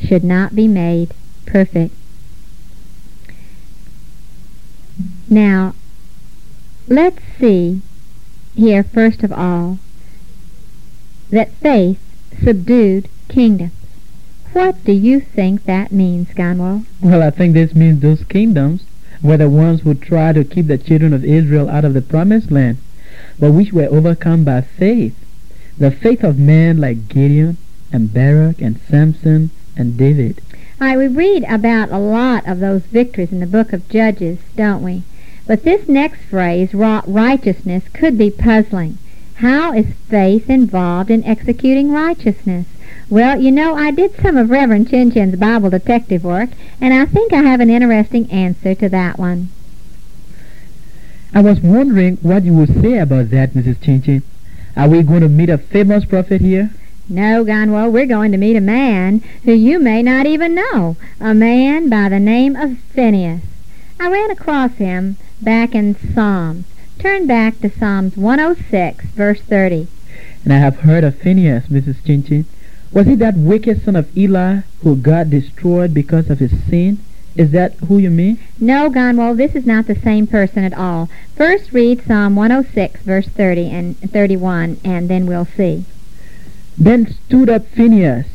should 0.00 0.24
not 0.24 0.54
be 0.54 0.68
made 0.68 1.14
perfect. 1.46 1.94
Now, 5.28 5.74
let's 6.88 7.22
see 7.38 7.80
here 8.54 8.84
first 8.84 9.22
of 9.22 9.32
all 9.32 9.78
that 11.30 11.50
faith 11.54 11.98
subdued 12.42 13.08
kingdoms. 13.28 13.72
What 14.52 14.84
do 14.84 14.92
you 14.92 15.18
think 15.18 15.64
that 15.64 15.90
means, 15.90 16.28
Ganwell? 16.28 16.84
Well, 17.00 17.22
I 17.22 17.30
think 17.30 17.54
this 17.54 17.74
means 17.74 18.00
those 18.00 18.22
kingdoms 18.24 18.84
were 19.20 19.36
the 19.36 19.48
ones 19.48 19.80
who 19.80 19.94
tried 19.94 20.36
to 20.36 20.44
keep 20.44 20.66
the 20.68 20.78
children 20.78 21.12
of 21.12 21.24
Israel 21.24 21.68
out 21.68 21.84
of 21.84 21.94
the 21.94 22.02
promised 22.02 22.52
land, 22.52 22.76
but 23.38 23.52
which 23.52 23.72
were 23.72 23.88
overcome 23.90 24.44
by 24.44 24.60
faith. 24.60 25.16
The 25.78 25.90
faith 25.90 26.22
of 26.22 26.38
men 26.38 26.78
like 26.78 27.08
Gideon 27.08 27.56
and 27.92 28.14
Barak 28.14 28.60
and 28.60 28.78
Samson 28.88 29.50
and 29.76 29.96
David. 29.96 30.40
All 30.80 30.86
right, 30.86 30.98
we 30.98 31.08
read 31.08 31.44
about 31.44 31.90
a 31.90 31.98
lot 31.98 32.46
of 32.46 32.60
those 32.60 32.82
victories 32.82 33.32
in 33.32 33.40
the 33.40 33.46
book 33.46 33.72
of 33.72 33.88
Judges, 33.88 34.38
don't 34.54 34.82
we? 34.82 35.02
But 35.46 35.64
this 35.64 35.88
next 35.88 36.20
phrase, 36.22 36.72
righteousness, 36.72 37.84
could 37.92 38.16
be 38.16 38.30
puzzling. 38.30 38.98
How 39.36 39.72
is 39.72 39.86
faith 40.08 40.48
involved 40.48 41.10
in 41.10 41.24
executing 41.24 41.90
righteousness? 41.90 42.66
Well, 43.10 43.40
you 43.40 43.50
know, 43.50 43.74
I 43.74 43.90
did 43.90 44.16
some 44.22 44.36
of 44.36 44.48
Reverend 44.48 44.88
Chin 44.88 45.10
Chin's 45.10 45.36
Bible 45.36 45.70
detective 45.70 46.24
work, 46.24 46.50
and 46.80 46.94
I 46.94 47.04
think 47.04 47.32
I 47.32 47.42
have 47.42 47.60
an 47.60 47.68
interesting 47.68 48.30
answer 48.30 48.74
to 48.76 48.88
that 48.88 49.18
one. 49.18 49.50
I 51.34 51.42
was 51.42 51.60
wondering 51.60 52.16
what 52.22 52.44
you 52.44 52.54
would 52.54 52.80
say 52.80 52.98
about 52.98 53.30
that, 53.30 53.52
Mrs. 53.52 53.82
Chin 53.82 54.00
Chin. 54.02 54.22
Are 54.76 54.88
we 54.88 55.02
going 55.02 55.20
to 55.20 55.28
meet 55.28 55.50
a 55.50 55.58
famous 55.58 56.04
prophet 56.04 56.40
here? 56.40 56.70
No, 57.08 57.44
Ganwell, 57.44 57.92
we're 57.92 58.06
going 58.06 58.32
to 58.32 58.38
meet 58.38 58.56
a 58.56 58.62
man 58.62 59.18
who 59.44 59.52
you 59.52 59.78
may 59.78 60.02
not 60.02 60.26
even 60.26 60.54
know, 60.54 60.96
a 61.20 61.34
man 61.34 61.90
by 61.90 62.08
the 62.08 62.20
name 62.20 62.56
of 62.56 62.78
Phineas. 62.78 63.42
I 64.00 64.08
ran 64.08 64.30
across 64.30 64.72
him 64.72 65.16
back 65.40 65.74
in 65.74 65.94
Psalms. 65.94 66.64
Turn 66.98 67.26
back 67.26 67.60
to 67.60 67.70
Psalms 67.70 68.16
106, 68.16 69.04
verse 69.06 69.40
30. 69.40 69.86
And 70.42 70.52
I 70.52 70.58
have 70.58 70.80
heard 70.80 71.04
of 71.04 71.16
Phineas, 71.16 71.66
Mrs. 71.66 72.04
Chin 72.04 72.24
Chin. 72.24 72.44
Was 72.92 73.06
he 73.06 73.14
that 73.16 73.36
wicked 73.36 73.84
son 73.84 73.96
of 73.96 74.16
Eli 74.16 74.60
who 74.82 74.96
God 74.96 75.30
destroyed 75.30 75.94
because 75.94 76.30
of 76.30 76.38
his 76.38 76.52
sin? 76.68 76.98
Is 77.36 77.50
that 77.50 77.74
who 77.88 77.98
you 77.98 78.10
mean? 78.10 78.38
No, 78.60 78.88
Ganwell, 78.88 79.36
this 79.36 79.54
is 79.54 79.66
not 79.66 79.86
the 79.86 79.96
same 79.96 80.26
person 80.26 80.64
at 80.64 80.74
all. 80.74 81.08
First 81.34 81.72
read 81.72 82.04
Psalm 82.06 82.36
106, 82.36 83.00
verse 83.02 83.26
30 83.26 83.70
and 83.70 84.12
31, 84.12 84.78
and 84.84 85.08
then 85.08 85.26
we'll 85.26 85.48
see. 85.56 85.84
Then 86.78 87.06
stood 87.06 87.48
up 87.48 87.66
Phineas, 87.66 88.26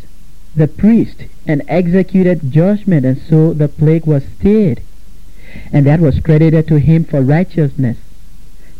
the 0.56 0.68
priest, 0.68 1.24
and 1.48 1.62
executed 1.68 2.51
judgment, 2.51 3.06
and 3.06 3.22
so 3.22 3.54
the 3.54 3.70
plague 3.70 4.06
was 4.06 4.24
stayed. 4.39 4.82
And 5.72 5.86
that 5.86 6.00
was 6.00 6.20
credited 6.20 6.68
to 6.68 6.79
him 6.79 7.03
for 7.03 7.22
righteousness 7.22 7.98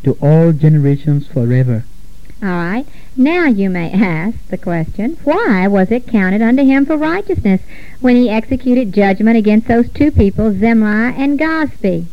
to 0.03 0.17
all 0.21 0.51
generations 0.51 1.27
forever. 1.27 1.83
All 2.41 2.49
right. 2.49 2.85
Now 3.17 3.47
you 3.47 3.69
may 3.69 3.91
ask 3.91 4.38
the 4.47 4.57
question, 4.57 5.17
why 5.25 5.67
was 5.67 5.91
it 5.91 6.07
counted 6.07 6.41
unto 6.41 6.63
him 6.63 6.85
for 6.85 6.95
righteousness 6.95 7.61
when 7.99 8.15
he 8.15 8.29
executed 8.29 8.93
judgment 8.93 9.38
against 9.38 9.67
those 9.67 9.89
two 9.89 10.09
people, 10.09 10.53
Zimri 10.53 11.13
and 11.17 11.38
Cozbi? 11.38 12.05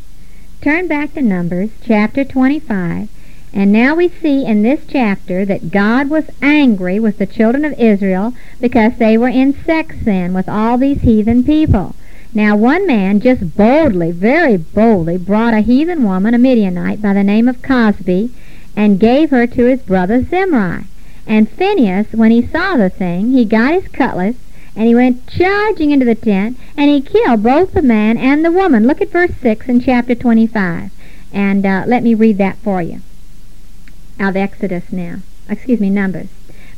Turn 0.60 0.88
back 0.88 1.14
to 1.14 1.22
Numbers 1.22 1.70
chapter 1.80 2.24
25, 2.24 3.08
and 3.52 3.72
now 3.72 3.94
we 3.94 4.08
see 4.08 4.44
in 4.44 4.62
this 4.62 4.80
chapter 4.88 5.44
that 5.44 5.70
God 5.70 6.10
was 6.10 6.24
angry 6.42 6.98
with 6.98 7.18
the 7.18 7.26
children 7.26 7.64
of 7.64 7.78
Israel 7.78 8.34
because 8.60 8.94
they 8.98 9.16
were 9.16 9.28
in 9.28 9.54
sex 9.64 9.94
sin 10.02 10.34
with 10.34 10.48
all 10.48 10.76
these 10.76 11.02
heathen 11.02 11.44
people. 11.44 11.94
Now 12.36 12.54
one 12.54 12.86
man 12.86 13.20
just 13.20 13.56
boldly, 13.56 14.10
very 14.10 14.58
boldly, 14.58 15.16
brought 15.16 15.54
a 15.54 15.60
heathen 15.60 16.04
woman, 16.04 16.34
a 16.34 16.38
Midianite, 16.38 17.00
by 17.00 17.14
the 17.14 17.24
name 17.24 17.48
of 17.48 17.62
Cozbi, 17.62 18.28
and 18.76 19.00
gave 19.00 19.30
her 19.30 19.46
to 19.46 19.64
his 19.64 19.80
brother 19.80 20.22
Zimri. 20.22 20.84
And 21.26 21.48
Phineas, 21.48 22.12
when 22.12 22.30
he 22.30 22.46
saw 22.46 22.76
the 22.76 22.90
thing, 22.90 23.32
he 23.32 23.46
got 23.46 23.72
his 23.72 23.88
cutlass, 23.88 24.36
and 24.76 24.86
he 24.86 24.94
went 24.94 25.26
charging 25.26 25.92
into 25.92 26.04
the 26.04 26.14
tent, 26.14 26.58
and 26.76 26.90
he 26.90 27.00
killed 27.00 27.42
both 27.42 27.72
the 27.72 27.80
man 27.80 28.18
and 28.18 28.44
the 28.44 28.52
woman. 28.52 28.86
Look 28.86 29.00
at 29.00 29.10
verse 29.10 29.32
6 29.40 29.66
in 29.66 29.80
chapter 29.80 30.14
25. 30.14 30.90
And 31.32 31.64
uh, 31.64 31.84
let 31.86 32.02
me 32.02 32.12
read 32.12 32.36
that 32.36 32.58
for 32.58 32.82
you. 32.82 33.00
Out 34.20 34.28
of 34.28 34.36
Exodus 34.36 34.92
now. 34.92 35.20
Excuse 35.48 35.80
me, 35.80 35.88
Numbers. 35.88 36.28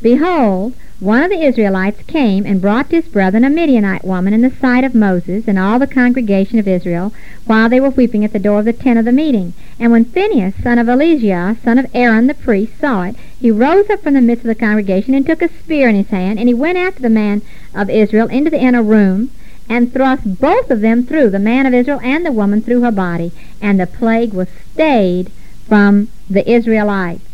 Behold, 0.00 0.74
one 1.00 1.22
of 1.22 1.30
the 1.30 1.44
Israelites 1.44 2.02
came 2.08 2.44
and 2.44 2.60
brought 2.60 2.90
to 2.90 2.96
his 2.96 3.06
brethren 3.06 3.44
a 3.44 3.50
Midianite 3.50 4.04
woman 4.04 4.34
in 4.34 4.40
the 4.40 4.50
sight 4.50 4.82
of 4.82 4.96
Moses 4.96 5.44
and 5.46 5.56
all 5.56 5.78
the 5.78 5.86
congregation 5.86 6.58
of 6.58 6.66
Israel, 6.66 7.12
while 7.44 7.68
they 7.68 7.78
were 7.78 7.90
weeping 7.90 8.24
at 8.24 8.32
the 8.32 8.38
door 8.40 8.58
of 8.58 8.64
the 8.64 8.72
tent 8.72 8.98
of 8.98 9.04
the 9.04 9.12
meeting. 9.12 9.52
And 9.78 9.92
when 9.92 10.06
Phinehas, 10.06 10.54
son 10.60 10.76
of 10.76 10.88
Eleazar, 10.88 11.56
son 11.62 11.78
of 11.78 11.86
Aaron 11.94 12.26
the 12.26 12.34
priest, 12.34 12.72
saw 12.80 13.04
it, 13.04 13.14
he 13.38 13.48
rose 13.48 13.88
up 13.88 14.02
from 14.02 14.14
the 14.14 14.20
midst 14.20 14.44
of 14.44 14.48
the 14.48 14.56
congregation 14.56 15.14
and 15.14 15.24
took 15.24 15.40
a 15.40 15.48
spear 15.48 15.88
in 15.88 15.94
his 15.94 16.08
hand, 16.08 16.40
and 16.40 16.48
he 16.48 16.54
went 16.54 16.78
after 16.78 17.00
the 17.00 17.08
man 17.08 17.42
of 17.76 17.88
Israel 17.88 18.26
into 18.26 18.50
the 18.50 18.60
inner 18.60 18.82
room, 18.82 19.30
and 19.68 19.92
thrust 19.92 20.40
both 20.40 20.68
of 20.68 20.80
them 20.80 21.04
through, 21.04 21.30
the 21.30 21.38
man 21.38 21.64
of 21.64 21.74
Israel 21.74 22.00
and 22.02 22.26
the 22.26 22.32
woman 22.32 22.60
through 22.60 22.80
her 22.80 22.90
body, 22.90 23.30
and 23.62 23.78
the 23.78 23.86
plague 23.86 24.32
was 24.32 24.48
stayed 24.74 25.30
from 25.68 26.08
the 26.28 26.50
Israelites. 26.50 27.27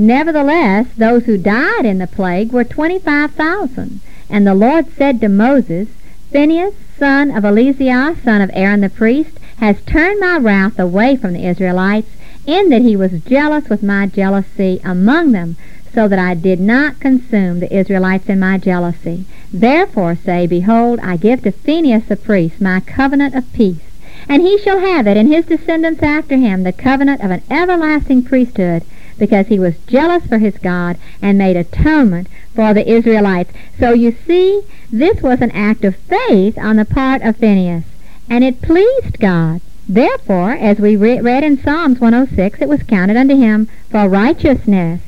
Nevertheless, 0.00 0.86
those 0.96 1.24
who 1.24 1.36
died 1.36 1.84
in 1.84 1.98
the 1.98 2.06
plague 2.06 2.52
were 2.52 2.62
twenty-five 2.62 3.32
thousand. 3.32 3.98
And 4.30 4.46
the 4.46 4.54
Lord 4.54 4.86
said 4.96 5.20
to 5.20 5.28
Moses, 5.28 5.88
Phinehas, 6.30 6.72
son 6.96 7.32
of 7.32 7.44
Eleazar, 7.44 8.14
son 8.22 8.40
of 8.40 8.48
Aaron 8.52 8.80
the 8.80 8.90
priest, 8.90 9.40
has 9.56 9.80
turned 9.80 10.20
my 10.20 10.36
wrath 10.36 10.78
away 10.78 11.16
from 11.16 11.32
the 11.32 11.44
Israelites, 11.44 12.10
in 12.46 12.68
that 12.68 12.82
he 12.82 12.94
was 12.94 13.10
jealous 13.26 13.68
with 13.68 13.82
my 13.82 14.06
jealousy 14.06 14.80
among 14.84 15.32
them, 15.32 15.56
so 15.92 16.06
that 16.06 16.20
I 16.20 16.34
did 16.34 16.60
not 16.60 17.00
consume 17.00 17.58
the 17.58 17.76
Israelites 17.76 18.28
in 18.28 18.38
my 18.38 18.56
jealousy. 18.56 19.24
Therefore 19.52 20.14
say, 20.14 20.46
Behold, 20.46 21.00
I 21.02 21.16
give 21.16 21.42
to 21.42 21.50
Phinehas 21.50 22.04
the 22.04 22.14
priest 22.14 22.60
my 22.60 22.78
covenant 22.78 23.34
of 23.34 23.52
peace, 23.52 23.82
and 24.28 24.42
he 24.42 24.58
shall 24.58 24.78
have 24.78 25.08
it, 25.08 25.16
and 25.16 25.28
his 25.28 25.46
descendants 25.46 26.04
after 26.04 26.36
him, 26.36 26.62
the 26.62 26.72
covenant 26.72 27.20
of 27.24 27.32
an 27.32 27.42
everlasting 27.50 28.22
priesthood, 28.22 28.84
because 29.18 29.48
he 29.48 29.58
was 29.58 29.76
jealous 29.86 30.26
for 30.26 30.38
his 30.38 30.56
God 30.58 30.96
and 31.20 31.36
made 31.36 31.56
atonement 31.56 32.28
for 32.54 32.72
the 32.72 32.88
Israelites. 32.88 33.52
So 33.78 33.92
you 33.92 34.16
see, 34.26 34.62
this 34.90 35.22
was 35.22 35.40
an 35.40 35.50
act 35.50 35.84
of 35.84 35.96
faith 35.96 36.56
on 36.58 36.76
the 36.76 36.84
part 36.84 37.22
of 37.22 37.36
Phineas, 37.36 37.84
and 38.28 38.44
it 38.44 38.62
pleased 38.62 39.18
God. 39.18 39.60
Therefore, 39.88 40.52
as 40.52 40.78
we 40.78 40.96
re- 40.96 41.20
read 41.20 41.44
in 41.44 41.62
Psalms 41.62 41.98
106, 41.98 42.60
it 42.60 42.68
was 42.68 42.82
counted 42.82 43.16
unto 43.16 43.36
him 43.36 43.68
for 43.90 44.08
righteousness. 44.08 45.00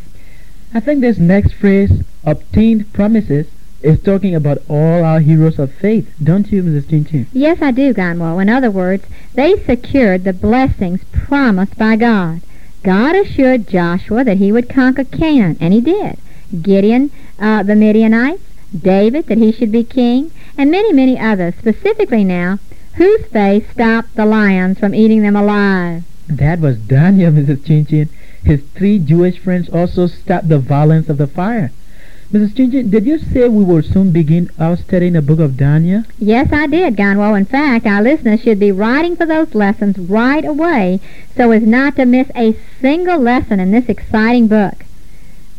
I 0.72 0.80
think 0.80 1.00
this 1.00 1.18
next 1.18 1.52
phrase, 1.54 2.02
obtained 2.24 2.92
promises, 2.92 3.46
is 3.82 4.00
talking 4.02 4.34
about 4.34 4.62
all 4.68 5.04
our 5.04 5.20
heroes 5.20 5.58
of 5.58 5.72
faith, 5.72 6.12
don't 6.22 6.50
you, 6.52 6.62
Mrs. 6.62 6.88
Chin? 7.10 7.26
Yes, 7.32 7.62
I 7.62 7.70
do, 7.70 7.92
Gonwo. 7.94 8.40
In 8.40 8.48
other 8.48 8.70
words, 8.70 9.04
they 9.34 9.56
secured 9.64 10.24
the 10.24 10.32
blessings 10.32 11.02
promised 11.12 11.76
by 11.76 11.96
God. 11.96 12.40
God 12.82 13.14
assured 13.14 13.68
Joshua 13.68 14.25
that 14.25 14.38
he 14.38 14.52
would 14.52 14.68
conquer 14.68 15.04
Canaan, 15.04 15.56
and 15.60 15.75
he 15.75 15.80
did. 15.80 16.16
Gideon, 16.62 17.10
uh, 17.38 17.62
the 17.62 17.76
Midianites, 17.76 18.42
David, 18.76 19.26
that 19.26 19.38
he 19.38 19.52
should 19.52 19.70
be 19.70 19.84
king, 19.84 20.30
and 20.56 20.70
many, 20.70 20.92
many 20.92 21.18
others. 21.18 21.54
Specifically 21.58 22.25
now, 22.25 22.58
whose 22.94 23.26
faith 23.26 23.70
stopped 23.70 24.14
the 24.14 24.26
lions 24.26 24.78
from 24.78 24.94
eating 24.94 25.22
them 25.22 25.37
alive? 25.37 26.04
That 26.28 26.60
was 26.60 26.78
Daniel, 26.78 27.32
Mrs. 27.37 27.64
Chin 27.66 27.87
Chin. 27.87 28.08
His 28.42 28.62
three 28.75 28.99
Jewish 28.99 29.38
friends 29.38 29.68
also 29.68 30.06
stopped 30.06 30.49
the 30.49 30.58
violence 30.58 31.08
of 31.08 31.18
the 31.18 31.26
fire. 31.26 31.72
Mrs. 32.32 32.56
Chin, 32.56 32.90
did 32.90 33.06
you 33.06 33.18
say 33.18 33.49
we 33.49 33.64
will 33.64 33.82
soon 33.82 34.12
begin 34.12 34.49
our 34.56 34.76
study 34.76 35.08
in 35.08 35.14
the 35.14 35.22
book 35.22 35.40
of 35.40 35.56
Daniel? 35.56 36.04
Yes, 36.16 36.52
I 36.52 36.68
did, 36.68 36.94
Gonwo. 36.94 37.37
In 37.37 37.44
fact, 37.44 37.87
our 37.87 38.00
listeners 38.00 38.40
should 38.40 38.60
be 38.60 38.70
writing 38.70 39.16
for 39.16 39.26
those 39.26 39.52
lessons 39.52 39.99
right 39.99 40.44
away 40.44 41.00
so 41.37 41.50
as 41.50 41.64
not 41.64 41.96
to 41.96 42.06
miss 42.06 42.28
a 42.37 42.56
single 42.80 43.18
lesson 43.18 43.58
in 43.58 43.72
this 43.72 43.88
exciting 43.88 44.46
book. 44.46 44.84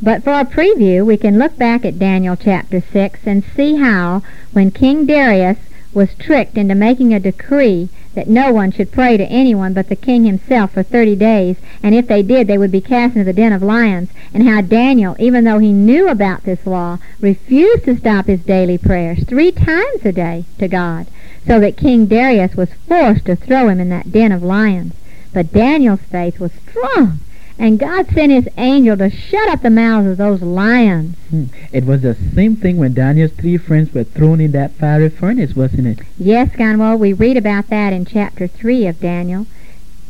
But 0.01 0.24
for 0.24 0.32
a 0.32 0.46
preview, 0.46 1.06
we 1.06 1.18
can 1.18 1.38
look 1.38 1.58
back 1.58 1.84
at 1.84 2.00
Daniel 2.00 2.38
chapter 2.38 2.80
6 2.80 3.20
and 3.25 3.44
see 3.54 3.75
how, 3.75 4.24
when 4.54 4.72
King 4.72 5.06
Darius 5.06 5.58
was 5.94 6.14
tricked 6.16 6.58
into 6.58 6.76
making 6.76 7.14
a 7.14 7.20
decree 7.20 7.90
that 8.14 8.28
no 8.28 8.52
one 8.52 8.72
should 8.72 8.92
pray 8.92 9.18
to 9.18 9.26
anyone 9.26 9.74
but 9.74 9.88
the 9.90 9.96
king 9.96 10.26
himself 10.26 10.72
for 10.72 10.84
thirty 10.84 11.16
days, 11.16 11.56
and 11.82 11.96
if 11.96 12.08
they 12.08 12.22
did, 12.22 12.48
they 12.48 12.58
would 12.58 12.72
be 12.72 12.82
cast 12.82 13.16
into 13.16 13.24
the 13.24 13.34
den 13.34 13.54
of 13.54 13.64
lions, 13.64 14.10
and 14.34 14.44
how 14.48 14.62
Daniel, 14.62 15.16
even 15.20 15.44
though 15.44 15.60
he 15.60 15.72
knew 15.72 16.08
about 16.08 16.44
this 16.44 16.66
law, 16.66 16.98
refused 17.20 17.86
to 17.86 17.98
stop 17.98 18.28
his 18.28 18.42
daily 18.42 18.78
prayers 18.78 19.24
three 19.26 19.52
times 19.52 20.06
a 20.06 20.12
day 20.12 20.44
to 20.58 20.68
God, 20.68 21.08
so 21.48 21.60
that 21.60 21.78
King 21.78 22.06
Darius 22.06 22.56
was 22.56 22.70
forced 22.88 23.26
to 23.26 23.36
throw 23.36 23.68
him 23.68 23.80
in 23.80 23.90
that 23.90 24.12
den 24.12 24.32
of 24.32 24.44
lions. 24.44 24.94
But 25.34 25.54
Daniel's 25.54 26.02
faith 26.02 26.40
was 26.40 26.52
strong, 26.70 27.20
And 27.60 27.79
God 27.79 28.10
sent 28.10 28.31
his 28.31 28.48
angel 28.58 28.98
to 28.98 29.10
shut 29.10 29.50
up 29.50 29.62
the 29.62 29.70
mouths 29.70 30.08
of 30.08 30.17
those 30.17 30.41
lions. 30.41 31.15
Hmm. 31.29 31.46
It 31.72 31.86
was 31.86 32.01
the 32.01 32.15
same 32.15 32.55
thing 32.55 32.77
when 32.77 32.93
Daniel's 32.93 33.34
three 33.34 33.58
friends 33.58 33.93
were 33.93 34.03
thrown 34.03 34.41
in 34.41 34.51
that 34.51 34.72
fiery 34.72 35.10
furnace, 35.10 35.55
wasn't 35.55 35.88
it? 35.88 36.00
Yes, 36.17 36.50
Gonwell, 36.50 36.98
we 36.98 37.13
read 37.13 37.38
about 37.38 37.67
that 37.67 37.93
in 37.93 38.05
chapter 38.05 38.48
3 38.48 38.88
of 38.88 39.00
Daniel. 39.00 39.46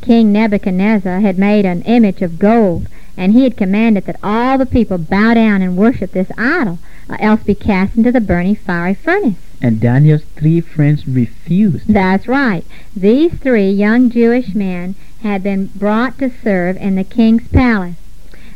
King 0.01 0.31
Nebuchadnezzar 0.31 1.19
had 1.19 1.38
made 1.38 1.65
an 1.65 1.81
image 1.83 2.21
of 2.21 2.39
gold, 2.39 2.88
and 3.17 3.33
he 3.33 3.43
had 3.43 3.57
commanded 3.57 4.05
that 4.05 4.19
all 4.24 4.57
the 4.57 4.65
people 4.65 4.98
bow 4.98 5.33
down 5.33 5.62
and 5.62 5.77
worship 5.77 6.12
this 6.12 6.31
idol, 6.38 6.79
or 7.10 7.21
else 7.21 7.43
be 7.43 7.53
cast 7.53 7.95
into 7.98 8.12
the 8.12 8.21
burning 8.21 8.55
fiery 8.55 8.93
furnace. 8.93 9.36
And 9.62 9.80
Daniel's 9.80 10.24
three 10.36 10.60
friends 10.60 11.08
refused. 11.08 11.88
That's 11.88 12.27
right. 12.27 12.65
These 12.96 13.34
three 13.34 13.70
young 13.70 14.10
Jewish 14.10 14.56
men 14.56 14.96
had 15.22 15.44
been 15.44 15.68
brought 15.75 16.18
to 16.18 16.32
serve 16.44 16.77
in 16.77 16.96
the 16.96 17.03
king's 17.03 17.48
palace. 17.48 17.96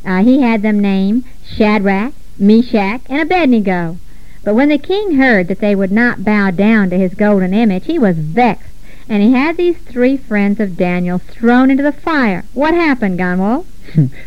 Uh, 0.04 0.24
he 0.24 0.42
had 0.42 0.62
them 0.62 0.80
named 0.80 1.24
Shadrach, 1.46 2.14
Meshach, 2.40 3.02
and 3.08 3.22
Abednego. 3.22 3.98
But 4.44 4.56
when 4.56 4.70
the 4.70 4.78
king 4.78 5.16
heard 5.18 5.48
that 5.48 5.60
they 5.60 5.76
would 5.76 5.92
not 5.92 6.24
bow 6.24 6.52
down 6.52 6.90
to 6.90 6.98
his 6.98 7.14
golden 7.14 7.54
image, 7.54 7.86
he 7.86 7.98
was 7.98 8.18
vexed, 8.18 8.70
and 9.10 9.22
he 9.22 9.32
had 9.32 9.58
these 9.58 9.78
three 9.78 10.18
friends 10.18 10.60
of 10.60 10.78
Daniel 10.78 11.20
thrown 11.20 11.72
into 11.72 11.84
the 11.84 11.92
fire. 11.92 12.46
What 12.54 12.74
happened, 12.74 13.20
Gonwall? 13.20 13.66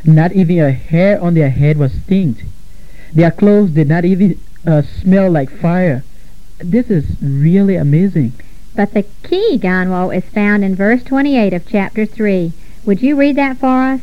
not 0.04 0.32
even 0.32 0.58
a 0.58 0.72
hair 0.72 1.20
on 1.20 1.34
their 1.34 1.50
head 1.50 1.76
was 1.76 1.92
stinged. 1.92 2.42
Their 3.12 3.30
clothes 3.30 3.70
did 3.70 3.88
not 3.88 4.04
even 4.04 4.38
uh, 4.66 4.82
smell 4.82 5.30
like 5.30 5.50
fire. 5.50 6.04
This 6.58 6.90
is 6.90 7.04
really 7.22 7.76
amazing. 7.76 8.32
But 8.74 8.92
the 8.94 9.04
key, 9.22 9.58
Gonwall, 9.60 10.16
is 10.16 10.24
found 10.24 10.64
in 10.64 10.74
verse 10.74 11.02
28 11.02 11.52
of 11.52 11.68
chapter 11.68 12.04
3. 12.04 12.52
Would 12.84 13.02
you 13.02 13.16
read 13.16 13.36
that 13.36 13.58
for 13.58 13.66
us? 13.66 14.00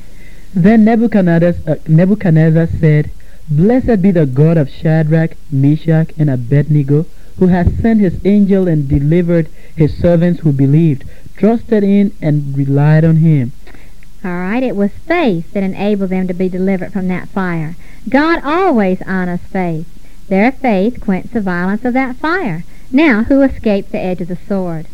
Then 0.54 0.86
Nebuchadnezzar, 0.86 1.54
uh, 1.68 1.76
Nebuchadnezzar 1.88 2.68
said, 2.80 3.12
Blessed 3.50 4.02
be 4.02 4.12
the 4.12 4.26
God 4.26 4.58
of 4.58 4.70
Shadrach, 4.70 5.36
Meshach, 5.52 6.12
and 6.18 6.30
Abednego, 6.30 7.06
who 7.40 7.48
has 7.48 7.68
sent 7.82 8.00
his 8.00 8.20
angel 8.26 8.68
and 8.68 8.88
delivered 8.88 9.50
his 9.76 9.98
servants 9.98 10.40
who 10.42 10.52
believed, 10.52 11.04
trusted 11.36 11.84
in, 11.84 12.14
and 12.22 12.58
relied 12.58 13.04
on 13.04 13.18
him. 13.18 13.52
All 14.24 14.32
right, 14.32 14.64
it 14.64 14.76
was 14.76 14.92
faith 15.06 15.52
that 15.54 15.62
enabled 15.62 16.10
them 16.10 16.28
to 16.28 16.34
be 16.34 16.50
delivered 16.50 16.94
from 16.94 17.08
that 17.10 17.28
fire. 17.28 17.76
God 18.10 18.42
always 18.44 19.02
honors 19.04 19.42
faith. 19.42 19.88
Their 20.28 20.52
faith 20.52 21.00
quenched 21.02 21.34
the 21.34 21.42
violence 21.42 21.86
of 21.86 21.94
that 21.94 22.16
fire. 22.16 22.64
Now, 22.92 23.24
who 23.24 23.42
escaped 23.42 23.92
the 23.92 24.00
edge 24.00 24.22
of 24.22 24.28
the 24.28 24.38
sword? 24.48 24.88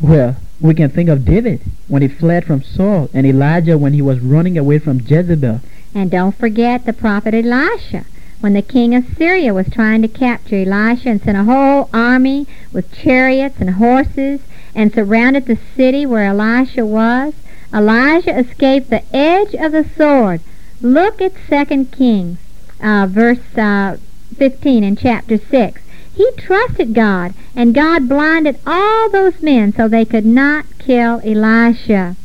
Well, 0.00 0.36
we 0.60 0.74
can 0.74 0.90
think 0.90 1.08
of 1.08 1.24
David 1.24 1.60
when 1.88 2.02
he 2.02 2.08
fled 2.08 2.44
from 2.44 2.62
Saul, 2.62 3.10
and 3.12 3.26
Elijah 3.26 3.76
when 3.76 3.92
he 3.92 4.02
was 4.02 4.20
running 4.20 4.56
away 4.56 4.78
from 4.78 5.00
Jezebel. 5.00 5.60
And 5.94 6.10
don't 6.10 6.36
forget 6.36 6.84
the 6.84 6.92
prophet 6.92 7.34
Elisha, 7.34 8.04
when 8.40 8.54
the 8.54 8.62
king 8.62 8.94
of 8.94 9.04
Syria 9.16 9.52
was 9.52 9.68
trying 9.70 10.02
to 10.02 10.08
capture 10.08 10.56
Elisha 10.56 11.10
and 11.10 11.22
sent 11.22 11.36
a 11.36 11.44
whole 11.44 11.88
army 11.92 12.46
with 12.72 12.92
chariots 12.92 13.56
and 13.60 13.70
horses 13.70 14.40
and 14.74 14.92
surrounded 14.92 15.46
the 15.46 15.58
city 15.76 16.06
where 16.06 16.24
Elisha 16.26 16.86
was. 16.86 17.34
Elijah 17.74 18.38
escaped 18.38 18.90
the 18.90 19.02
edge 19.14 19.54
of 19.54 19.72
the 19.72 19.88
sword. 19.96 20.40
Look 20.80 21.20
at 21.20 21.32
2 21.48 21.86
Kings, 21.86 22.38
uh, 22.80 23.06
verse 23.08 23.56
uh, 23.56 23.96
15 24.36 24.84
in 24.84 24.96
chapter 24.96 25.38
6. 25.38 25.80
He 26.14 26.30
trusted 26.36 26.94
God, 26.94 27.32
and 27.56 27.74
God 27.74 28.08
blinded 28.08 28.58
all 28.66 29.08
those 29.10 29.40
men 29.40 29.72
so 29.72 29.88
they 29.88 30.04
could 30.04 30.26
not 30.26 30.66
kill 30.78 31.20
Elisha. 31.24 32.16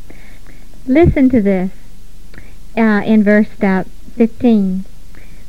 Listen 0.86 1.30
to 1.30 1.42
this 1.42 1.72
uh, 2.78 3.02
in 3.06 3.24
verse 3.24 3.48
uh, 3.62 3.84
15. 4.16 4.86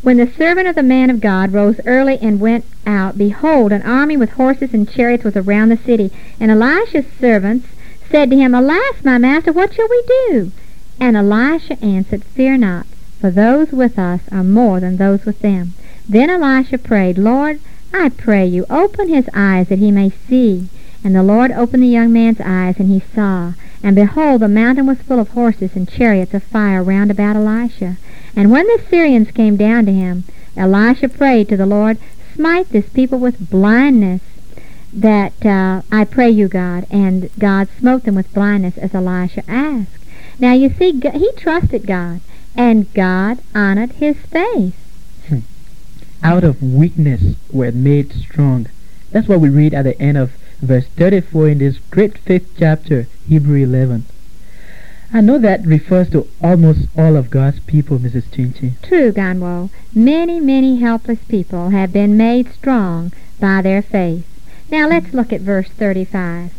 When 0.00 0.16
the 0.16 0.30
servant 0.38 0.68
of 0.68 0.76
the 0.76 0.82
man 0.82 1.10
of 1.10 1.20
God 1.20 1.52
rose 1.52 1.80
early 1.84 2.18
and 2.22 2.38
went 2.38 2.64
out, 2.86 3.18
behold, 3.18 3.72
an 3.72 3.82
army 3.82 4.16
with 4.16 4.30
horses 4.30 4.72
and 4.72 4.88
chariots 4.88 5.24
was 5.24 5.36
around 5.36 5.70
the 5.70 5.76
city. 5.76 6.12
And 6.38 6.50
Elisha's 6.50 7.06
servants 7.20 7.66
said 8.08 8.30
to 8.30 8.36
him, 8.36 8.54
Alas, 8.54 9.04
my 9.04 9.18
master, 9.18 9.52
what 9.52 9.74
shall 9.74 9.88
we 9.88 10.02
do? 10.06 10.52
And 11.00 11.16
Elisha 11.16 11.82
answered, 11.84 12.24
Fear 12.24 12.58
not, 12.58 12.86
for 13.20 13.30
those 13.30 13.72
with 13.72 13.98
us 13.98 14.20
are 14.30 14.44
more 14.44 14.80
than 14.80 14.96
those 14.96 15.24
with 15.24 15.40
them. 15.40 15.74
Then 16.08 16.30
Elisha 16.30 16.78
prayed, 16.78 17.18
Lord, 17.18 17.60
I 17.92 18.08
pray 18.08 18.46
you, 18.46 18.64
open 18.70 19.08
his 19.08 19.28
eyes 19.34 19.68
that 19.68 19.78
he 19.78 19.90
may 19.90 20.10
see. 20.10 20.68
And 21.04 21.14
the 21.14 21.22
Lord 21.22 21.52
opened 21.52 21.82
the 21.82 21.88
young 21.88 22.12
man's 22.12 22.40
eyes, 22.40 22.76
and 22.78 22.88
he 22.88 23.02
saw. 23.14 23.52
And 23.82 23.94
behold, 23.94 24.40
the 24.40 24.48
mountain 24.48 24.86
was 24.86 24.98
full 24.98 25.20
of 25.20 25.30
horses 25.30 25.76
and 25.76 25.88
chariots 25.88 26.32
of 26.32 26.42
fire 26.42 26.82
round 26.82 27.10
about 27.10 27.36
Elisha. 27.36 27.98
And 28.34 28.50
when 28.50 28.66
the 28.66 28.82
Syrians 28.88 29.30
came 29.30 29.56
down 29.56 29.84
to 29.86 29.92
him, 29.92 30.24
Elisha 30.56 31.08
prayed 31.08 31.48
to 31.50 31.56
the 31.56 31.66
Lord, 31.66 31.98
Smite 32.34 32.70
this 32.70 32.88
people 32.88 33.18
with 33.18 33.50
blindness, 33.50 34.22
that 34.92 35.44
uh, 35.44 35.82
I 35.92 36.04
pray 36.04 36.30
you, 36.30 36.48
God. 36.48 36.86
And 36.90 37.30
God 37.38 37.68
smote 37.78 38.04
them 38.04 38.14
with 38.14 38.32
blindness 38.32 38.78
as 38.78 38.94
Elisha 38.94 39.42
asked. 39.46 39.98
Now 40.38 40.54
you 40.54 40.70
see, 40.70 40.92
he 40.92 41.32
trusted 41.36 41.86
God, 41.86 42.20
and 42.56 42.92
God 42.94 43.38
honored 43.54 43.92
his 43.92 44.16
faith. 44.16 44.87
Out 46.22 46.42
of 46.44 46.62
weakness 46.62 47.36
were 47.52 47.70
made 47.70 48.12
strong. 48.12 48.66
That's 49.12 49.28
what 49.28 49.40
we 49.40 49.48
read 49.48 49.72
at 49.72 49.82
the 49.82 50.00
end 50.00 50.18
of 50.18 50.32
verse 50.60 50.86
34 50.96 51.50
in 51.50 51.58
this 51.58 51.78
great 51.90 52.18
fifth 52.18 52.48
chapter, 52.58 53.06
Hebrew 53.28 53.62
11. 53.62 54.04
I 55.12 55.20
know 55.22 55.38
that 55.38 55.64
refers 55.64 56.10
to 56.10 56.28
almost 56.42 56.88
all 56.96 57.16
of 57.16 57.30
God's 57.30 57.60
people, 57.60 57.98
Mrs. 57.98 58.24
Chinchin. 58.24 58.72
True, 58.82 59.10
Gonwo. 59.10 59.70
Many, 59.94 60.38
many 60.40 60.80
helpless 60.80 61.20
people 61.28 61.70
have 61.70 61.92
been 61.92 62.16
made 62.16 62.52
strong 62.52 63.12
by 63.40 63.62
their 63.62 63.80
faith. 63.80 64.26
Now 64.70 64.88
let's 64.88 65.14
look 65.14 65.32
at 65.32 65.40
verse 65.40 65.68
35. 65.68 66.52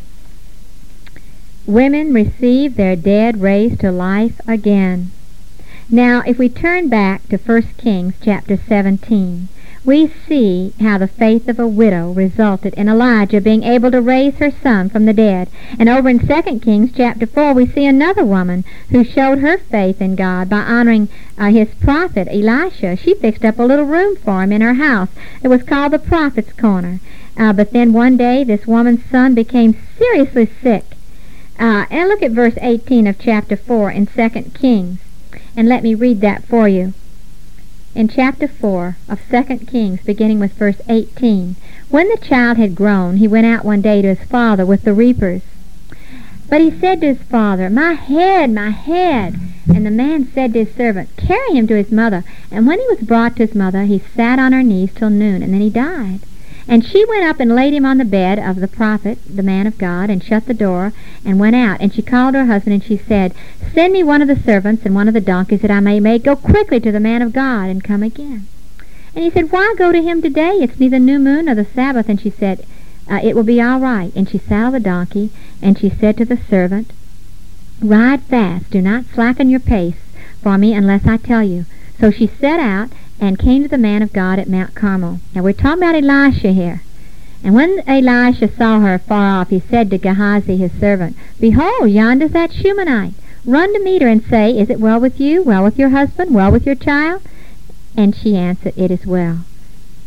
Women 1.67 2.11
receive 2.13 2.75
their 2.75 2.95
dead 2.95 3.41
raised 3.41 3.81
to 3.81 3.91
life 3.91 4.41
again. 4.47 5.11
Now, 5.91 6.21
if 6.27 6.37
we 6.37 6.49
turn 6.49 6.87
back 6.87 7.27
to 7.29 7.37
1 7.37 7.61
Kings 7.79 8.13
chapter 8.23 8.57
17, 8.57 9.47
we 9.83 10.07
see 10.27 10.71
how 10.79 10.99
the 10.99 11.07
faith 11.07 11.49
of 11.49 11.57
a 11.57 11.67
widow 11.67 12.11
resulted 12.11 12.75
in 12.75 12.87
Elijah 12.87 13.41
being 13.41 13.63
able 13.63 13.89
to 13.89 13.99
raise 13.99 14.35
her 14.35 14.51
son 14.51 14.89
from 14.89 15.05
the 15.05 15.13
dead. 15.13 15.49
And 15.79 15.89
over 15.89 16.07
in 16.07 16.19
2 16.19 16.59
Kings 16.59 16.91
chapter 16.95 17.25
4, 17.25 17.55
we 17.55 17.65
see 17.65 17.87
another 17.87 18.23
woman 18.23 18.65
who 18.91 19.03
showed 19.03 19.39
her 19.39 19.57
faith 19.57 19.99
in 19.99 20.15
God 20.15 20.47
by 20.47 20.59
honoring 20.59 21.09
uh, 21.39 21.49
his 21.49 21.69
prophet 21.81 22.27
Elisha. 22.29 22.95
She 22.95 23.15
fixed 23.15 23.43
up 23.43 23.57
a 23.57 23.63
little 23.63 23.85
room 23.85 24.15
for 24.15 24.43
him 24.43 24.51
in 24.51 24.61
her 24.61 24.75
house. 24.75 25.09
It 25.41 25.47
was 25.47 25.63
called 25.63 25.93
the 25.93 25.97
prophet's 25.97 26.53
corner. 26.53 26.99
Uh, 27.35 27.51
but 27.51 27.73
then 27.73 27.93
one 27.93 28.15
day, 28.15 28.43
this 28.43 28.67
woman's 28.67 29.05
son 29.05 29.33
became 29.33 29.75
seriously 29.97 30.51
sick. 30.61 30.85
Uh, 31.57 31.87
and 31.89 32.09
look 32.09 32.21
at 32.21 32.29
verse 32.29 32.59
18 32.61 33.07
of 33.07 33.17
chapter 33.17 33.57
4 33.57 33.89
in 33.89 34.05
2 34.05 34.29
Kings. 34.53 34.99
And 35.59 35.67
let 35.67 35.83
me 35.83 35.93
read 35.93 36.21
that 36.21 36.45
for 36.45 36.69
you 36.69 36.93
in 37.93 38.07
chapter 38.07 38.47
4 38.47 38.95
of 39.09 39.19
2 39.29 39.57
Kings, 39.65 39.99
beginning 40.05 40.39
with 40.39 40.53
verse 40.53 40.79
18. 40.87 41.57
When 41.89 42.07
the 42.07 42.15
child 42.15 42.55
had 42.55 42.75
grown, 42.75 43.17
he 43.17 43.27
went 43.27 43.45
out 43.45 43.65
one 43.65 43.81
day 43.81 44.01
to 44.01 44.15
his 44.15 44.25
father 44.25 44.65
with 44.65 44.83
the 44.83 44.93
reapers. 44.93 45.41
But 46.47 46.61
he 46.61 46.71
said 46.71 47.01
to 47.01 47.07
his 47.07 47.21
father, 47.23 47.69
My 47.69 47.91
head, 47.91 48.51
my 48.51 48.69
head. 48.69 49.37
And 49.67 49.85
the 49.85 49.91
man 49.91 50.29
said 50.33 50.53
to 50.53 50.63
his 50.63 50.73
servant, 50.75 51.09
Carry 51.17 51.51
him 51.51 51.67
to 51.67 51.75
his 51.75 51.91
mother. 51.91 52.23
And 52.49 52.65
when 52.65 52.79
he 52.79 52.85
was 52.87 52.99
brought 52.99 53.35
to 53.35 53.45
his 53.45 53.53
mother, 53.53 53.83
he 53.83 54.01
sat 54.15 54.39
on 54.39 54.53
her 54.53 54.63
knees 54.63 54.91
till 54.95 55.09
noon, 55.09 55.43
and 55.43 55.53
then 55.53 55.59
he 55.59 55.69
died. 55.69 56.21
And 56.69 56.85
she 56.85 57.03
went 57.05 57.25
up 57.25 57.39
and 57.39 57.55
laid 57.55 57.73
him 57.73 57.83
on 57.83 57.97
the 57.97 58.05
bed 58.05 58.37
of 58.37 58.57
the 58.57 58.67
prophet, 58.67 59.17
the 59.27 59.41
man 59.41 59.65
of 59.65 59.79
God, 59.79 60.11
and 60.11 60.23
shut 60.23 60.45
the 60.45 60.53
door, 60.53 60.93
and 61.25 61.39
went 61.39 61.55
out. 61.55 61.81
And 61.81 61.91
she 61.91 62.03
called 62.03 62.35
her 62.35 62.45
husband, 62.45 62.75
and 62.75 62.83
she 62.83 62.95
said, 62.95 63.33
Send 63.73 63.91
me 63.91 64.03
one 64.03 64.21
of 64.21 64.27
the 64.27 64.39
servants 64.39 64.85
and 64.85 64.93
one 64.93 65.07
of 65.07 65.15
the 65.15 65.19
donkeys, 65.19 65.61
that 65.61 65.71
I 65.71 65.79
may 65.79 65.99
make 65.99 66.25
go 66.25 66.35
quickly 66.35 66.79
to 66.81 66.91
the 66.91 66.99
man 66.99 67.23
of 67.23 67.33
God, 67.33 67.69
and 67.69 67.83
come 67.83 68.03
again. 68.03 68.47
And 69.15 69.23
he 69.23 69.31
said, 69.31 69.51
Why 69.51 69.73
go 69.79 69.91
to 69.91 69.99
him 69.99 70.21
today? 70.21 70.57
It's 70.61 70.79
neither 70.79 70.99
new 70.99 71.17
moon 71.17 71.45
nor 71.45 71.55
the 71.55 71.65
Sabbath. 71.65 72.07
And 72.07 72.21
she 72.21 72.29
said, 72.29 72.63
uh, 73.09 73.19
It 73.23 73.35
will 73.35 73.41
be 73.41 73.59
all 73.59 73.79
right. 73.79 74.11
And 74.15 74.29
she 74.29 74.37
saddled 74.37 74.75
the 74.75 74.79
donkey, 74.79 75.31
and 75.63 75.75
she 75.75 75.89
said 75.89 76.17
to 76.17 76.25
the 76.25 76.39
servant, 76.51 76.93
Ride 77.81 78.21
fast, 78.21 78.69
do 78.69 78.79
not 78.79 79.05
slacken 79.11 79.49
your 79.49 79.59
pace 79.59 79.97
for 80.43 80.59
me 80.59 80.75
unless 80.75 81.07
I 81.07 81.17
tell 81.17 81.43
you. 81.43 81.65
So 81.99 82.11
she 82.11 82.27
set 82.27 82.59
out, 82.59 82.91
and 83.19 83.37
came 83.37 83.63
to 83.63 83.69
the 83.69 83.77
man 83.77 84.01
of 84.01 84.13
God 84.13 84.39
at 84.39 84.49
Mount 84.49 84.75
Carmel. 84.75 85.19
Now 85.35 85.43
we're 85.43 85.53
talking 85.53 85.83
about 85.83 85.95
Elisha 85.95 86.51
here. 86.51 86.81
And 87.43 87.53
when 87.53 87.81
Elisha 87.87 88.49
saw 88.55 88.79
her 88.79 88.99
far 88.99 89.39
off, 89.39 89.49
he 89.49 89.59
said 89.59 89.89
to 89.89 89.97
Gehazi 89.97 90.57
his 90.57 90.71
servant, 90.73 91.15
Behold, 91.39 91.89
yonder's 91.89 92.31
that 92.31 92.51
Shunammite. 92.51 93.13
Run 93.45 93.73
to 93.73 93.83
meet 93.83 94.01
her 94.01 94.07
and 94.07 94.23
say, 94.23 94.57
Is 94.57 94.69
it 94.69 94.79
well 94.79 94.99
with 94.99 95.19
you, 95.19 95.41
well 95.43 95.63
with 95.63 95.79
your 95.79 95.89
husband, 95.89 96.33
well 96.33 96.51
with 96.51 96.65
your 96.65 96.75
child? 96.75 97.21
And 97.95 98.15
she 98.15 98.35
answered, 98.35 98.73
It 98.75 98.91
is 98.91 99.05
well. 99.05 99.39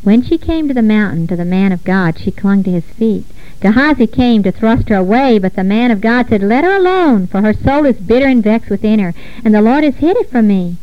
When 0.02 0.22
she 0.22 0.36
came 0.36 0.68
to 0.68 0.74
the 0.74 0.82
mountain, 0.82 1.26
to 1.28 1.36
the 1.36 1.44
man 1.44 1.72
of 1.72 1.84
God, 1.84 2.18
she 2.18 2.30
clung 2.30 2.62
to 2.64 2.70
his 2.70 2.84
feet. 2.84 3.24
Gehazi 3.60 4.06
came 4.06 4.42
to 4.42 4.52
thrust 4.52 4.88
her 4.88 4.96
away, 4.96 5.38
but 5.38 5.54
the 5.54 5.64
man 5.64 5.90
of 5.90 6.00
God 6.00 6.28
said, 6.28 6.42
Let 6.42 6.64
her 6.64 6.76
alone, 6.76 7.28
for 7.28 7.40
her 7.40 7.54
soul 7.54 7.86
is 7.86 7.96
bitter 7.96 8.26
and 8.26 8.42
vexed 8.42 8.68
within 8.68 8.98
her, 8.98 9.14
and 9.44 9.54
the 9.54 9.62
Lord 9.62 9.84
has 9.84 9.96
hid 9.96 10.16
it 10.16 10.30
from 10.30 10.48
me, 10.48 10.76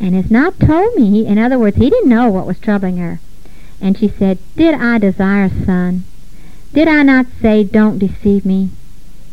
and 0.00 0.14
has 0.14 0.30
not 0.30 0.60
told 0.60 0.94
me. 0.94 1.26
In 1.26 1.38
other 1.38 1.58
words, 1.58 1.76
he 1.76 1.90
didn't 1.90 2.08
know 2.08 2.28
what 2.28 2.46
was 2.46 2.58
troubling 2.58 2.96
her. 2.98 3.20
And 3.80 3.96
she 3.96 4.08
said, 4.08 4.38
Did 4.56 4.74
I 4.74 4.98
desire 4.98 5.50
son? 5.64 6.04
Did 6.72 6.88
I 6.88 7.02
not 7.02 7.26
say, 7.40 7.64
Don't 7.64 7.98
deceive 7.98 8.44
me? 8.44 8.70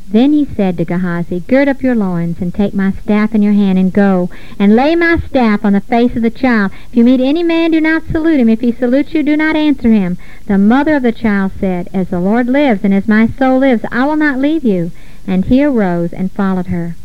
Then 0.07 0.33
he 0.33 0.45
said 0.45 0.77
to 0.77 0.85
Gehazi, 0.85 1.39
Gird 1.47 1.67
up 1.67 1.81
your 1.81 1.95
loins, 1.95 2.39
and 2.39 2.53
take 2.53 2.75
my 2.75 2.91
staff 2.91 3.33
in 3.33 3.41
your 3.41 3.53
hand, 3.53 3.79
and 3.79 3.91
go, 3.91 4.29
and 4.59 4.75
lay 4.75 4.95
my 4.95 5.17
staff 5.17 5.65
on 5.65 5.73
the 5.73 5.81
face 5.81 6.15
of 6.15 6.21
the 6.21 6.29
child. 6.29 6.71
If 6.91 6.97
you 6.97 7.03
meet 7.03 7.19
any 7.19 7.41
man, 7.41 7.71
do 7.71 7.81
not 7.81 8.05
salute 8.11 8.39
him. 8.39 8.47
If 8.47 8.61
he 8.61 8.71
salutes 8.71 9.15
you, 9.15 9.23
do 9.23 9.35
not 9.35 9.55
answer 9.55 9.91
him. 9.91 10.17
The 10.45 10.59
mother 10.59 10.95
of 10.95 11.03
the 11.03 11.11
child 11.11 11.53
said, 11.59 11.89
As 11.91 12.09
the 12.09 12.19
Lord 12.19 12.47
lives, 12.47 12.81
and 12.83 12.93
as 12.93 13.07
my 13.07 13.27
soul 13.27 13.59
lives, 13.59 13.83
I 13.91 14.05
will 14.05 14.15
not 14.15 14.37
leave 14.37 14.63
you. 14.63 14.91
And 15.25 15.45
he 15.45 15.63
arose 15.63 16.13
and 16.13 16.31
followed 16.31 16.67
her. 16.67 16.95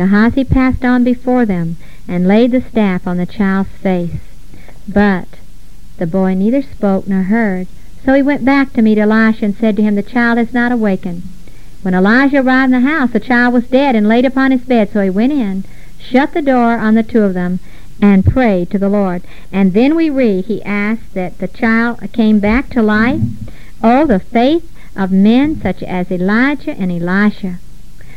Gehazi 0.00 0.44
passed 0.44 0.82
on 0.82 1.04
before 1.04 1.44
them, 1.44 1.76
and 2.08 2.26
laid 2.26 2.52
the 2.52 2.62
staff 2.62 3.06
on 3.06 3.18
the 3.18 3.26
child's 3.26 3.68
face. 3.68 4.16
But 4.88 5.28
the 5.98 6.06
boy 6.06 6.32
neither 6.32 6.62
spoke 6.62 7.06
nor 7.06 7.24
heard. 7.24 7.66
So 8.02 8.14
he 8.14 8.22
went 8.22 8.42
back 8.42 8.72
to 8.72 8.80
meet 8.80 8.96
Elisha, 8.96 9.44
and 9.44 9.54
said 9.54 9.76
to 9.76 9.82
him, 9.82 9.96
The 9.96 10.02
child 10.02 10.38
has 10.38 10.54
not 10.54 10.72
awakened. 10.72 11.24
When 11.82 11.92
Elijah 11.92 12.40
arrived 12.40 12.72
in 12.72 12.82
the 12.82 12.88
house, 12.88 13.10
the 13.10 13.20
child 13.20 13.52
was 13.52 13.66
dead 13.66 13.94
and 13.94 14.08
laid 14.08 14.24
upon 14.24 14.52
his 14.52 14.62
bed. 14.62 14.90
So 14.90 15.02
he 15.02 15.10
went 15.10 15.34
in, 15.34 15.64
shut 15.98 16.32
the 16.32 16.40
door 16.40 16.78
on 16.78 16.94
the 16.94 17.02
two 17.02 17.20
of 17.20 17.34
them, 17.34 17.60
and 18.00 18.24
prayed 18.24 18.70
to 18.70 18.78
the 18.78 18.88
Lord. 18.88 19.20
And 19.52 19.74
then 19.74 19.94
we 19.94 20.08
read, 20.08 20.46
he 20.46 20.62
asked 20.62 21.12
that 21.12 21.36
the 21.36 21.48
child 21.48 22.00
came 22.14 22.40
back 22.40 22.70
to 22.70 22.80
life. 22.80 23.20
Oh, 23.82 24.06
the 24.06 24.18
faith 24.18 24.66
of 24.96 25.12
men 25.12 25.60
such 25.60 25.82
as 25.82 26.10
Elijah 26.10 26.74
and 26.74 26.90
Elisha. 26.90 27.58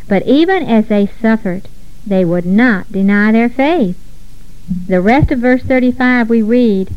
But 0.07 0.25
even 0.25 0.63
as 0.63 0.87
they 0.87 1.09
suffered, 1.21 1.67
they 2.05 2.25
would 2.25 2.45
not 2.45 2.91
deny 2.91 3.31
their 3.31 3.49
faith. 3.49 3.97
The 4.87 5.01
rest 5.01 5.31
of 5.31 5.39
verse 5.39 5.61
35 5.61 6.29
we 6.29 6.41
read 6.41 6.93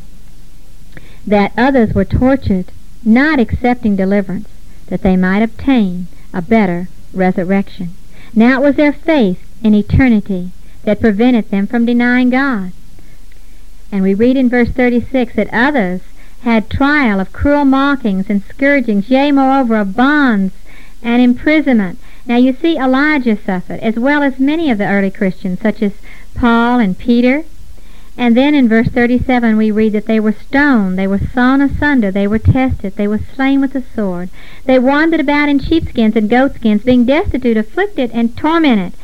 that 1.26 1.52
others 1.56 1.94
were 1.94 2.04
tortured, 2.04 2.66
not 3.04 3.40
accepting 3.40 3.96
deliverance, 3.96 4.48
that 4.86 5.02
they 5.02 5.16
might 5.16 5.42
obtain 5.42 6.06
a 6.32 6.40
better 6.40 6.88
resurrection. 7.12 7.90
Now 8.34 8.60
it 8.60 8.64
was 8.64 8.76
their 8.76 8.92
faith 8.92 9.38
in 9.62 9.74
eternity 9.74 10.50
that 10.84 11.00
prevented 11.00 11.50
them 11.50 11.66
from 11.66 11.86
denying 11.86 12.30
God. 12.30 12.72
And 13.90 14.02
we 14.02 14.14
read 14.14 14.36
in 14.36 14.48
verse 14.48 14.70
36 14.70 15.34
that 15.34 15.52
others 15.52 16.00
had 16.42 16.70
trial 16.70 17.18
of 17.18 17.32
cruel 17.32 17.64
mockings 17.64 18.26
and 18.28 18.42
scourgings, 18.44 19.08
yea, 19.10 19.32
moreover, 19.32 19.76
of 19.76 19.96
bonds 19.96 20.54
and 21.02 21.20
imprisonment. 21.20 21.98
Now 22.26 22.36
you 22.36 22.52
see, 22.52 22.76
Elijah 22.76 23.36
suffered, 23.36 23.80
as 23.80 23.96
well 23.96 24.22
as 24.22 24.38
many 24.38 24.70
of 24.70 24.78
the 24.78 24.88
early 24.88 25.10
Christians, 25.10 25.60
such 25.60 25.82
as 25.82 25.92
Paul 26.34 26.80
and 26.80 26.98
Peter 26.98 27.44
and 28.18 28.34
then 28.36 28.54
in 28.54 28.68
verse 28.68 28.88
37 28.88 29.56
we 29.58 29.70
read 29.70 29.92
that 29.92 30.06
they 30.06 30.18
were 30.18 30.32
stoned, 30.32 30.98
they 30.98 31.06
were 31.06 31.18
sawn 31.18 31.60
asunder, 31.60 32.10
they 32.10 32.26
were 32.26 32.38
tested, 32.38 32.96
they 32.96 33.06
were 33.06 33.20
slain 33.34 33.60
with 33.60 33.74
the 33.74 33.82
sword. 33.94 34.30
They 34.64 34.78
wandered 34.78 35.20
about 35.20 35.50
in 35.50 35.58
sheepskins 35.58 36.16
and 36.16 36.30
goatskins, 36.30 36.82
being 36.82 37.04
destitute, 37.04 37.58
afflicted, 37.58 38.10
and 38.12 38.34
tormented. 38.34 38.94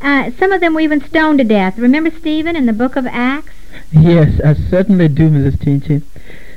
Uh, 0.00 0.30
some 0.38 0.50
of 0.50 0.62
them 0.62 0.72
were 0.72 0.80
even 0.80 1.04
stoned 1.04 1.38
to 1.38 1.44
death. 1.44 1.78
Remember 1.78 2.10
Stephen 2.10 2.56
in 2.56 2.64
the 2.64 2.72
book 2.72 2.96
of 2.96 3.06
Acts? 3.06 3.52
Yes, 3.92 4.40
I 4.42 4.54
certainly 4.54 5.08
do, 5.08 5.28
Mrs. 5.28 5.62
Chinchin. 5.62 6.02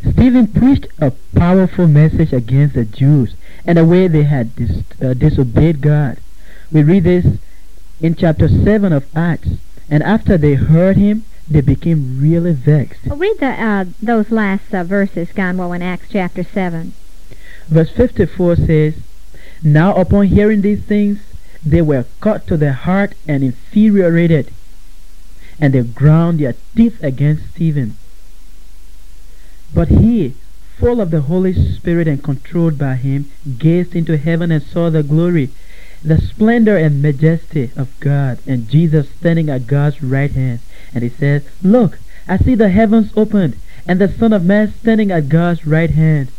Stephen 0.10 0.48
preached 0.48 0.88
a 1.00 1.12
powerful 1.36 1.88
message 1.88 2.32
against 2.32 2.76
the 2.76 2.86
Jews 2.86 3.34
and 3.68 3.78
the 3.78 3.86
way 3.86 4.08
they 4.08 4.24
had 4.24 4.56
dis- 4.56 4.84
uh, 5.02 5.14
disobeyed 5.14 5.82
God. 5.82 6.18
We 6.72 6.84
read 6.84 7.04
this 7.04 7.38
in 8.00 8.16
chapter 8.16 8.48
7 8.48 8.94
of 8.94 9.06
Acts. 9.16 9.50
And 9.90 10.02
after 10.04 10.38
they 10.38 10.54
heard 10.54 10.96
him, 10.96 11.26
they 11.50 11.62
became 11.62 12.22
really 12.22 12.54
vexed. 12.54 13.06
Well, 13.06 13.18
read 13.18 13.40
the, 13.40 13.48
uh, 13.48 13.86
those 14.02 14.32
last 14.32 14.74
uh, 14.74 14.84
verses, 14.84 15.30
Gonwo, 15.30 15.76
in 15.76 15.82
Acts 15.82 16.08
chapter 16.10 16.44
7. 16.44 16.94
Verse 17.68 17.90
54 17.92 18.56
says, 18.56 18.96
Now 19.62 19.96
upon 19.96 20.28
hearing 20.28 20.62
these 20.62 20.84
things, 20.84 21.20
they 21.66 21.82
were 21.82 22.06
cut 22.22 22.48
to 22.48 22.56
the 22.56 22.72
heart 22.72 23.14
and 23.28 23.44
infuriated, 23.44 24.54
and 25.60 25.74
they 25.74 25.84
ground 25.84 26.40
their 26.40 26.56
teeth 26.76 27.02
against 27.04 27.52
Stephen. 27.52 27.98
But 29.74 29.90
he, 29.90 30.36
full 30.80 31.02
of 31.02 31.10
the 31.10 31.22
Holy 31.22 31.54
Spirit 31.54 32.08
and 32.08 32.24
controlled 32.24 32.78
by 32.78 32.96
him, 32.96 33.30
gazed 33.58 33.96
into 33.96 34.18
heaven 34.18 34.52
and 34.52 34.62
saw 34.62 34.90
the 34.90 35.02
glory, 35.02 35.50
the 36.04 36.20
splendor 36.20 36.78
and 36.78 37.02
majesty 37.02 37.72
of 37.76 37.88
God, 38.00 38.38
and 38.46 38.70
Jesus 38.70 39.10
standing 39.20 39.50
at 39.50 39.68
God's 39.68 40.04
right 40.04 40.32
hand. 40.32 40.60
And 40.94 41.04
he 41.04 41.10
said, 41.10 41.44
Look, 41.64 41.98
I 42.28 42.38
see 42.38 42.56
the 42.56 42.70
heavens 42.70 43.12
opened, 43.16 43.56
and 43.88 44.00
the 44.00 44.08
Son 44.08 44.34
of 44.34 44.46
Man 44.46 44.74
standing 44.80 45.12
at 45.12 45.30
God's 45.30 45.66
right 45.66 45.90
hand. 45.90 46.30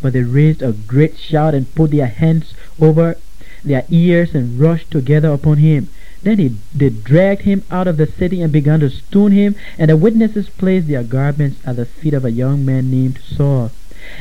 But 0.00 0.14
they 0.14 0.22
raised 0.22 0.62
a 0.62 0.72
great 0.72 1.18
shout 1.18 1.54
and 1.54 1.74
put 1.74 1.90
their 1.90 2.06
hands 2.06 2.54
over 2.80 3.16
their 3.64 3.84
ears 3.90 4.34
and 4.34 4.58
rushed 4.58 4.90
together 4.90 5.32
upon 5.32 5.58
him. 5.58 5.88
Then 6.24 6.38
he, 6.38 6.56
they 6.74 6.88
dragged 6.88 7.42
him 7.42 7.64
out 7.70 7.86
of 7.86 7.98
the 7.98 8.06
city 8.06 8.40
and 8.40 8.50
began 8.50 8.80
to 8.80 8.88
stone 8.88 9.32
him, 9.32 9.54
and 9.78 9.90
the 9.90 9.96
witnesses 9.96 10.48
placed 10.48 10.88
their 10.88 11.02
garments 11.02 11.60
at 11.66 11.76
the 11.76 11.84
feet 11.84 12.14
of 12.14 12.24
a 12.24 12.30
young 12.32 12.64
man 12.64 12.90
named 12.90 13.18
Saul. 13.18 13.70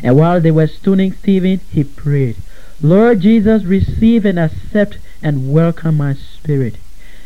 And 0.03 0.17
while 0.17 0.41
they 0.41 0.51
were 0.51 0.67
stoning 0.67 1.13
Stephen, 1.13 1.61
he 1.71 1.85
prayed, 1.85 2.35
Lord 2.81 3.21
Jesus, 3.21 3.63
receive 3.63 4.25
and 4.25 4.37
accept 4.37 4.97
and 5.21 5.53
welcome 5.53 5.95
my 5.95 6.13
spirit. 6.13 6.75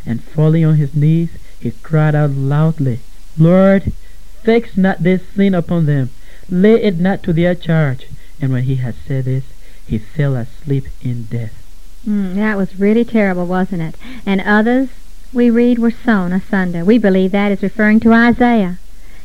And 0.05 0.23
falling 0.23 0.63
on 0.63 0.75
his 0.75 0.95
knees, 0.95 1.29
he 1.59 1.71
cried 1.71 2.13
out 2.13 2.31
loudly, 2.31 2.99
Lord, 3.35 3.91
fix 4.43 4.77
not 4.77 5.01
this 5.01 5.23
sin 5.35 5.55
upon 5.55 5.87
them, 5.87 6.11
lay 6.51 6.83
it 6.83 6.99
not 6.99 7.23
to 7.23 7.33
their 7.33 7.55
charge. 7.55 8.05
And 8.39 8.51
when 8.51 8.63
he 8.63 8.75
had 8.75 8.93
said 9.07 9.25
this, 9.25 9.43
he 9.87 9.97
fell 9.97 10.35
asleep 10.35 10.85
in 11.01 11.23
death. 11.23 11.56
Mm, 12.07 12.35
that 12.35 12.55
was 12.55 12.79
really 12.79 13.03
terrible, 13.03 13.45
wasn't 13.45 13.81
it? 13.81 13.95
And 14.25 14.39
others, 14.39 14.87
we 15.33 15.49
read, 15.49 15.77
were 15.77 15.91
sown 15.91 16.31
asunder. 16.31 16.85
We 16.85 16.97
believe 16.97 17.33
that 17.33 17.51
is 17.51 17.61
referring 17.61 17.99
to 18.01 18.13
Isaiah. 18.13 18.77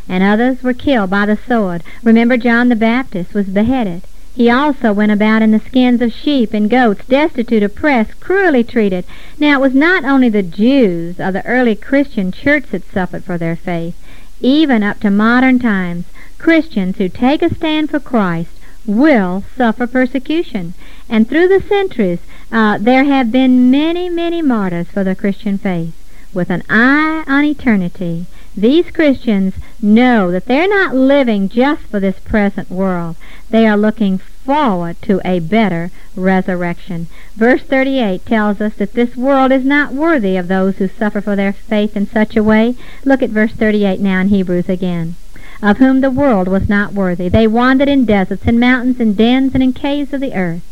And 0.08 0.24
others 0.24 0.64
were 0.64 0.72
killed 0.72 1.10
by 1.10 1.26
the 1.26 1.36
sword. 1.36 1.84
Remember, 2.02 2.36
John 2.36 2.68
the 2.68 2.74
Baptist 2.74 3.34
was 3.34 3.46
beheaded. 3.46 4.02
He 4.34 4.50
also 4.50 4.92
went 4.92 5.12
about 5.12 5.42
in 5.42 5.52
the 5.52 5.60
skins 5.60 6.02
of 6.02 6.12
sheep 6.12 6.52
and 6.52 6.68
goats, 6.68 7.04
destitute, 7.06 7.62
oppressed, 7.62 8.18
cruelly 8.18 8.64
treated. 8.64 9.04
Now 9.38 9.58
it 9.58 9.60
was 9.60 9.74
not 9.74 10.04
only 10.04 10.28
the 10.28 10.42
Jews 10.42 11.20
of 11.20 11.34
the 11.34 11.46
early 11.46 11.76
Christian 11.76 12.32
church 12.32 12.64
that 12.72 12.90
suffered 12.90 13.22
for 13.22 13.38
their 13.38 13.54
faith. 13.54 13.94
Even 14.40 14.82
up 14.82 14.98
to 15.00 15.10
modern 15.10 15.60
times, 15.60 16.06
Christians 16.36 16.96
who 16.96 17.08
take 17.08 17.42
a 17.42 17.54
stand 17.54 17.90
for 17.90 18.00
Christ 18.00 18.58
will 18.86 19.44
suffer 19.56 19.86
persecution. 19.86 20.74
And 21.08 21.28
through 21.28 21.48
the 21.48 21.62
centuries, 21.68 22.20
uh, 22.50 22.78
there 22.78 23.04
have 23.04 23.30
been 23.30 23.70
many, 23.70 24.08
many 24.08 24.42
martyrs 24.42 24.88
for 24.88 25.04
the 25.04 25.14
Christian 25.14 25.58
faith. 25.58 25.94
With 26.34 26.50
an 26.50 26.62
eye 26.70 27.24
on 27.26 27.44
eternity, 27.44 28.26
these 28.56 28.90
Christians 28.90 29.54
know 29.80 30.30
that 30.30 30.46
they're 30.46 30.68
not 30.68 30.94
living 30.94 31.48
just 31.48 31.82
for 31.82 32.00
this 32.00 32.18
present 32.20 32.70
world. 32.70 33.16
They 33.50 33.66
are 33.66 33.76
looking 33.76 34.18
forward 34.18 35.00
to 35.02 35.20
a 35.24 35.40
better 35.40 35.90
resurrection. 36.16 37.06
Verse 37.36 37.62
38 37.62 38.26
tells 38.26 38.60
us 38.60 38.74
that 38.74 38.94
this 38.94 39.16
world 39.16 39.52
is 39.52 39.64
not 39.64 39.92
worthy 39.92 40.36
of 40.36 40.48
those 40.48 40.76
who 40.76 40.88
suffer 40.88 41.20
for 41.20 41.36
their 41.36 41.52
faith 41.52 41.96
in 41.96 42.06
such 42.06 42.36
a 42.36 42.42
way. 42.42 42.74
Look 43.04 43.22
at 43.22 43.30
verse 43.30 43.52
38 43.52 44.00
now 44.00 44.20
in 44.20 44.28
Hebrews 44.28 44.68
again. 44.68 45.16
Of 45.62 45.78
whom 45.78 46.00
the 46.00 46.10
world 46.10 46.48
was 46.48 46.68
not 46.68 46.92
worthy. 46.92 47.28
They 47.28 47.46
wandered 47.46 47.88
in 47.88 48.04
deserts 48.04 48.42
and 48.46 48.58
mountains 48.58 48.98
and 48.98 49.16
dens 49.16 49.54
and 49.54 49.62
in 49.62 49.72
caves 49.72 50.12
of 50.12 50.20
the 50.20 50.34
earth. 50.34 50.62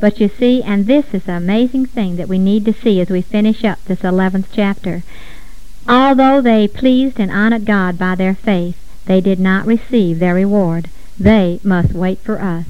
But 0.00 0.20
you 0.20 0.28
see, 0.28 0.62
and 0.62 0.86
this 0.86 1.12
is 1.12 1.24
the 1.24 1.34
amazing 1.34 1.86
thing 1.86 2.16
that 2.16 2.28
we 2.28 2.38
need 2.38 2.64
to 2.64 2.72
see 2.72 2.98
as 3.00 3.10
we 3.10 3.20
finish 3.20 3.62
up 3.62 3.84
this 3.84 4.00
11th 4.00 4.46
chapter. 4.52 5.02
Although 5.86 6.40
they 6.40 6.66
pleased 6.66 7.20
and 7.20 7.30
honored 7.30 7.66
God 7.66 7.98
by 7.98 8.14
their 8.14 8.34
faith, 8.34 8.76
they 9.04 9.20
did 9.20 9.38
not 9.38 9.66
receive 9.66 10.18
their 10.18 10.34
reward. 10.34 10.88
They 11.20 11.60
must 11.62 11.92
wait 11.92 12.18
for 12.20 12.40
us. 12.40 12.64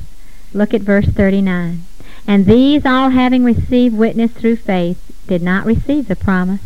Look 0.53 0.75
at 0.75 0.83
verse 0.83 1.07
39. 1.07 1.83
And 2.27 2.47
these 2.47 2.85
all 2.85 3.11
having 3.11 3.45
received 3.45 3.97
witness 3.97 4.33
through 4.33 4.57
faith 4.57 4.99
did 5.29 5.43
not 5.43 5.65
receive 5.65 6.09
the 6.09 6.17
promise. 6.17 6.61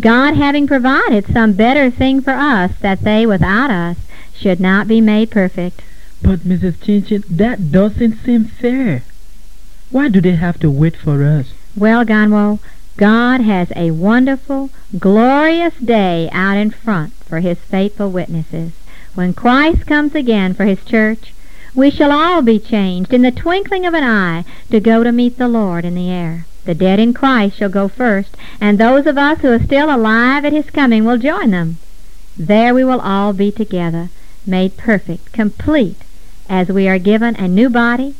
God 0.00 0.36
having 0.36 0.66
provided 0.66 1.26
some 1.26 1.52
better 1.52 1.90
thing 1.90 2.22
for 2.22 2.32
us, 2.32 2.72
that 2.80 3.02
they 3.02 3.26
without 3.26 3.70
us 3.70 3.98
should 4.42 4.60
not 4.60 4.88
be 4.88 5.00
made 5.00 5.30
perfect. 5.30 5.82
But 6.20 6.40
Mrs. 6.40 6.74
Chinchin, 6.80 7.24
that 7.28 7.70
doesn't 7.70 8.18
seem 8.24 8.44
fair. 8.44 9.02
Why 9.90 10.08
do 10.08 10.20
they 10.20 10.36
have 10.36 10.58
to 10.60 10.70
wait 10.70 10.96
for 10.96 11.22
us? 11.22 11.52
Well, 11.76 12.04
Gonwo, 12.04 12.58
God 12.96 13.40
has 13.40 13.72
a 13.76 13.92
wonderful, 13.92 14.70
glorious 14.98 15.74
day 15.76 16.28
out 16.32 16.56
in 16.56 16.70
front 16.70 17.12
for 17.14 17.40
his 17.40 17.58
faithful 17.58 18.10
witnesses. 18.10 18.72
When 19.14 19.32
Christ 19.32 19.86
comes 19.86 20.14
again 20.14 20.54
for 20.54 20.64
his 20.64 20.84
church, 20.84 21.32
We 21.74 21.90
shall 21.90 22.12
all 22.12 22.42
be 22.42 22.58
changed 22.58 23.14
in 23.14 23.22
the 23.22 23.30
twinkling 23.30 23.86
of 23.86 23.94
an 23.94 24.04
eye 24.04 24.44
to 24.70 24.78
go 24.78 25.02
to 25.02 25.10
meet 25.10 25.38
the 25.38 25.48
Lord 25.48 25.86
in 25.86 25.94
the 25.94 26.10
air. 26.10 26.44
The 26.66 26.74
dead 26.74 27.00
in 27.00 27.14
Christ 27.14 27.56
shall 27.56 27.70
go 27.70 27.88
first, 27.88 28.36
and 28.60 28.76
those 28.76 29.06
of 29.06 29.16
us 29.16 29.40
who 29.40 29.50
are 29.50 29.62
still 29.62 29.94
alive 29.94 30.44
at 30.44 30.52
his 30.52 30.68
coming 30.68 31.04
will 31.04 31.16
join 31.16 31.50
them. 31.50 31.78
There 32.36 32.74
we 32.74 32.84
will 32.84 33.00
all 33.00 33.32
be 33.32 33.50
together, 33.50 34.10
made 34.46 34.76
perfect, 34.76 35.32
complete, 35.32 35.96
as 36.48 36.68
we 36.68 36.88
are 36.88 36.98
given 36.98 37.36
a 37.36 37.48
new 37.48 37.70
body, 37.70 38.14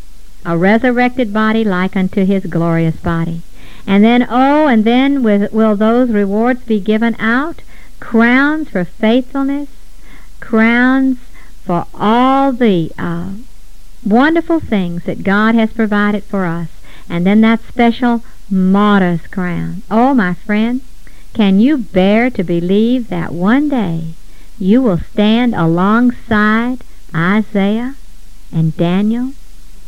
a 0.44 0.56
resurrected 0.56 1.32
body 1.32 1.64
like 1.64 1.96
unto 1.96 2.24
his 2.24 2.46
glorious 2.46 2.96
body. 2.96 3.42
And 3.86 4.04
then, 4.04 4.26
oh, 4.28 4.66
and 4.66 4.84
then 4.84 5.22
with, 5.22 5.52
will 5.52 5.76
those 5.76 6.10
rewards 6.10 6.62
be 6.64 6.80
given 6.80 7.16
out? 7.18 7.62
Crowns 8.00 8.68
for 8.68 8.84
faithfulness, 8.84 9.68
crowns 10.40 11.18
for 11.64 11.86
all 11.94 12.52
the 12.52 12.90
uh, 12.98 13.32
wonderful 14.04 14.60
things 14.60 15.04
that 15.04 15.22
God 15.22 15.54
has 15.54 15.72
provided 15.72 16.24
for 16.24 16.44
us. 16.44 16.68
And 17.08 17.26
then 17.26 17.40
that 17.42 17.60
special 17.68 18.24
martyr's 18.50 19.26
crown. 19.28 19.82
Oh, 19.90 20.14
my 20.14 20.34
friend, 20.34 20.80
can 21.34 21.60
you 21.60 21.78
bear 21.78 22.30
to 22.30 22.44
believe 22.44 23.08
that 23.08 23.32
one 23.32 23.68
day 23.68 24.14
you 24.62 24.80
will 24.80 24.98
stand 24.98 25.52
alongside 25.56 26.78
Isaiah 27.12 27.96
and 28.52 28.76
Daniel 28.76 29.32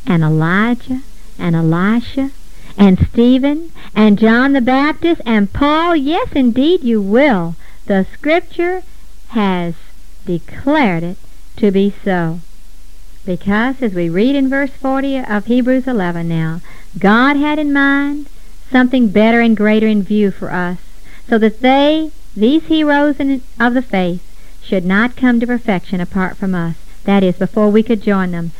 and 0.05 0.25
Elijah 0.25 1.03
and 1.39 1.55
Elisha 1.55 2.33
and 2.77 2.99
Stephen 3.13 3.71
and 3.95 4.19
John 4.19 4.53
the 4.53 4.61
Baptist 4.61 5.23
and 5.25 5.53
Paul? 5.53 5.95
Yes, 5.95 6.31
indeed 6.33 6.83
you 6.83 7.01
will. 7.01 7.55
The 7.87 8.05
Scripture 8.13 8.83
has 9.29 9.75
declared 10.27 11.05
it 11.05 11.19
to 11.59 11.71
be 11.71 11.95
so. 12.05 12.41
Because, 13.25 13.81
as 13.81 13.95
we 13.95 14.09
read 14.09 14.35
in 14.35 14.49
verse 14.49 14.71
40 14.71 15.19
of 15.19 15.47
Hebrews 15.47 15.87
11 15.87 16.29
now, 16.29 16.61
God 16.99 17.37
had 17.37 17.61
in 17.61 17.73
mind 17.73 18.27
something 18.73 19.09
better 19.09 19.41
and 19.41 19.57
greater 19.57 19.87
in 19.87 20.03
view 20.03 20.33
for 20.33 20.51
us, 20.51 20.79
so 21.29 21.39
that 21.39 21.61
they, 21.61 22.11
these 22.35 22.65
heroes 22.65 23.21
in, 23.21 23.41
of 23.61 23.75
the 23.75 23.81
faith, 23.81 24.23
should 24.65 24.85
not 24.85 25.15
come 25.15 25.39
to 25.39 25.47
perfection 25.47 26.01
apart 26.01 26.37
from 26.37 26.55
us, 26.55 26.77
that 27.05 27.23
is, 27.23 27.37
before 27.37 27.69
we 27.69 27.83
could 27.83 28.03
join 28.03 28.31
them. 28.31 28.51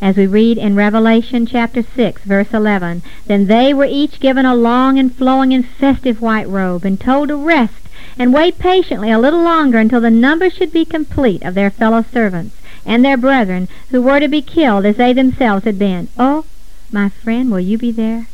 As 0.00 0.16
we 0.16 0.26
read 0.26 0.56
in 0.56 0.76
Revelation 0.76 1.44
chapter 1.46 1.82
6, 1.82 2.22
verse 2.22 2.54
11, 2.54 3.02
Then 3.26 3.46
they 3.46 3.74
were 3.74 3.84
each 3.84 4.20
given 4.20 4.46
a 4.46 4.54
long 4.54 4.98
and 4.98 5.12
flowing 5.12 5.52
and 5.52 5.66
festive 5.66 6.22
white 6.22 6.48
robe, 6.48 6.84
and 6.84 7.00
told 7.00 7.28
to 7.28 7.36
rest 7.36 7.88
and 8.16 8.32
wait 8.32 8.58
patiently 8.60 9.10
a 9.10 9.18
little 9.18 9.42
longer 9.42 9.78
until 9.78 10.00
the 10.00 10.10
number 10.10 10.48
should 10.48 10.72
be 10.72 10.84
complete 10.84 11.42
of 11.42 11.54
their 11.54 11.70
fellow 11.70 12.04
servants 12.12 12.54
and 12.86 13.04
their 13.04 13.16
brethren 13.16 13.68
who 13.90 14.00
were 14.00 14.20
to 14.20 14.28
be 14.28 14.40
killed 14.40 14.86
as 14.86 14.96
they 14.96 15.12
themselves 15.12 15.64
had 15.64 15.78
been. 15.78 16.08
Oh, 16.16 16.44
my 16.92 17.08
friend, 17.08 17.50
will 17.50 17.60
you 17.60 17.78
be 17.78 17.90
there? 17.90 18.28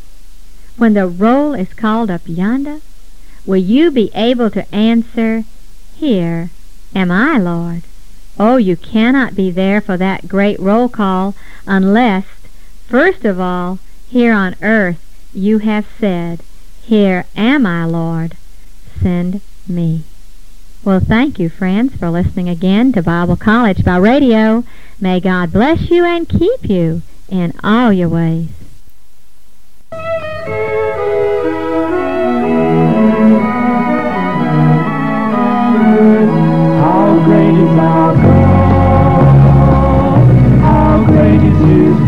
When 0.76 0.92
the 0.92 1.06
roll 1.06 1.54
is 1.54 1.72
called 1.72 2.10
up 2.10 2.22
yonder, 2.26 2.80
will 3.46 3.56
you 3.56 3.90
be 3.90 4.10
able 4.14 4.50
to 4.50 4.74
answer, 4.74 5.44
Here 5.96 6.50
am 6.94 7.10
I, 7.10 7.38
Lord? 7.38 7.82
Oh, 8.38 8.56
you 8.56 8.76
cannot 8.76 9.36
be 9.36 9.50
there 9.50 9.80
for 9.80 9.96
that 9.96 10.28
great 10.28 10.58
roll 10.58 10.88
call 10.88 11.34
unless, 11.66 12.26
first 12.88 13.24
of 13.24 13.38
all, 13.38 13.78
here 14.08 14.32
on 14.32 14.56
earth 14.62 15.00
you 15.32 15.58
have 15.58 15.86
said, 15.98 16.42
Here 16.82 17.26
am 17.36 17.66
I, 17.66 17.84
Lord, 17.84 18.36
send 19.00 19.40
me. 19.68 20.04
Well, 20.84 21.00
thank 21.00 21.38
you, 21.38 21.48
friends, 21.48 21.96
for 21.96 22.10
listening 22.10 22.48
again 22.48 22.92
to 22.92 23.02
Bible 23.02 23.36
College 23.36 23.84
by 23.84 23.96
radio. 23.96 24.64
May 25.00 25.20
God 25.20 25.52
bless 25.52 25.90
you 25.90 26.04
and 26.04 26.28
keep 26.28 26.68
you 26.68 27.02
in 27.28 27.52
all 27.62 27.92
your 27.92 28.08
ways. 28.08 28.50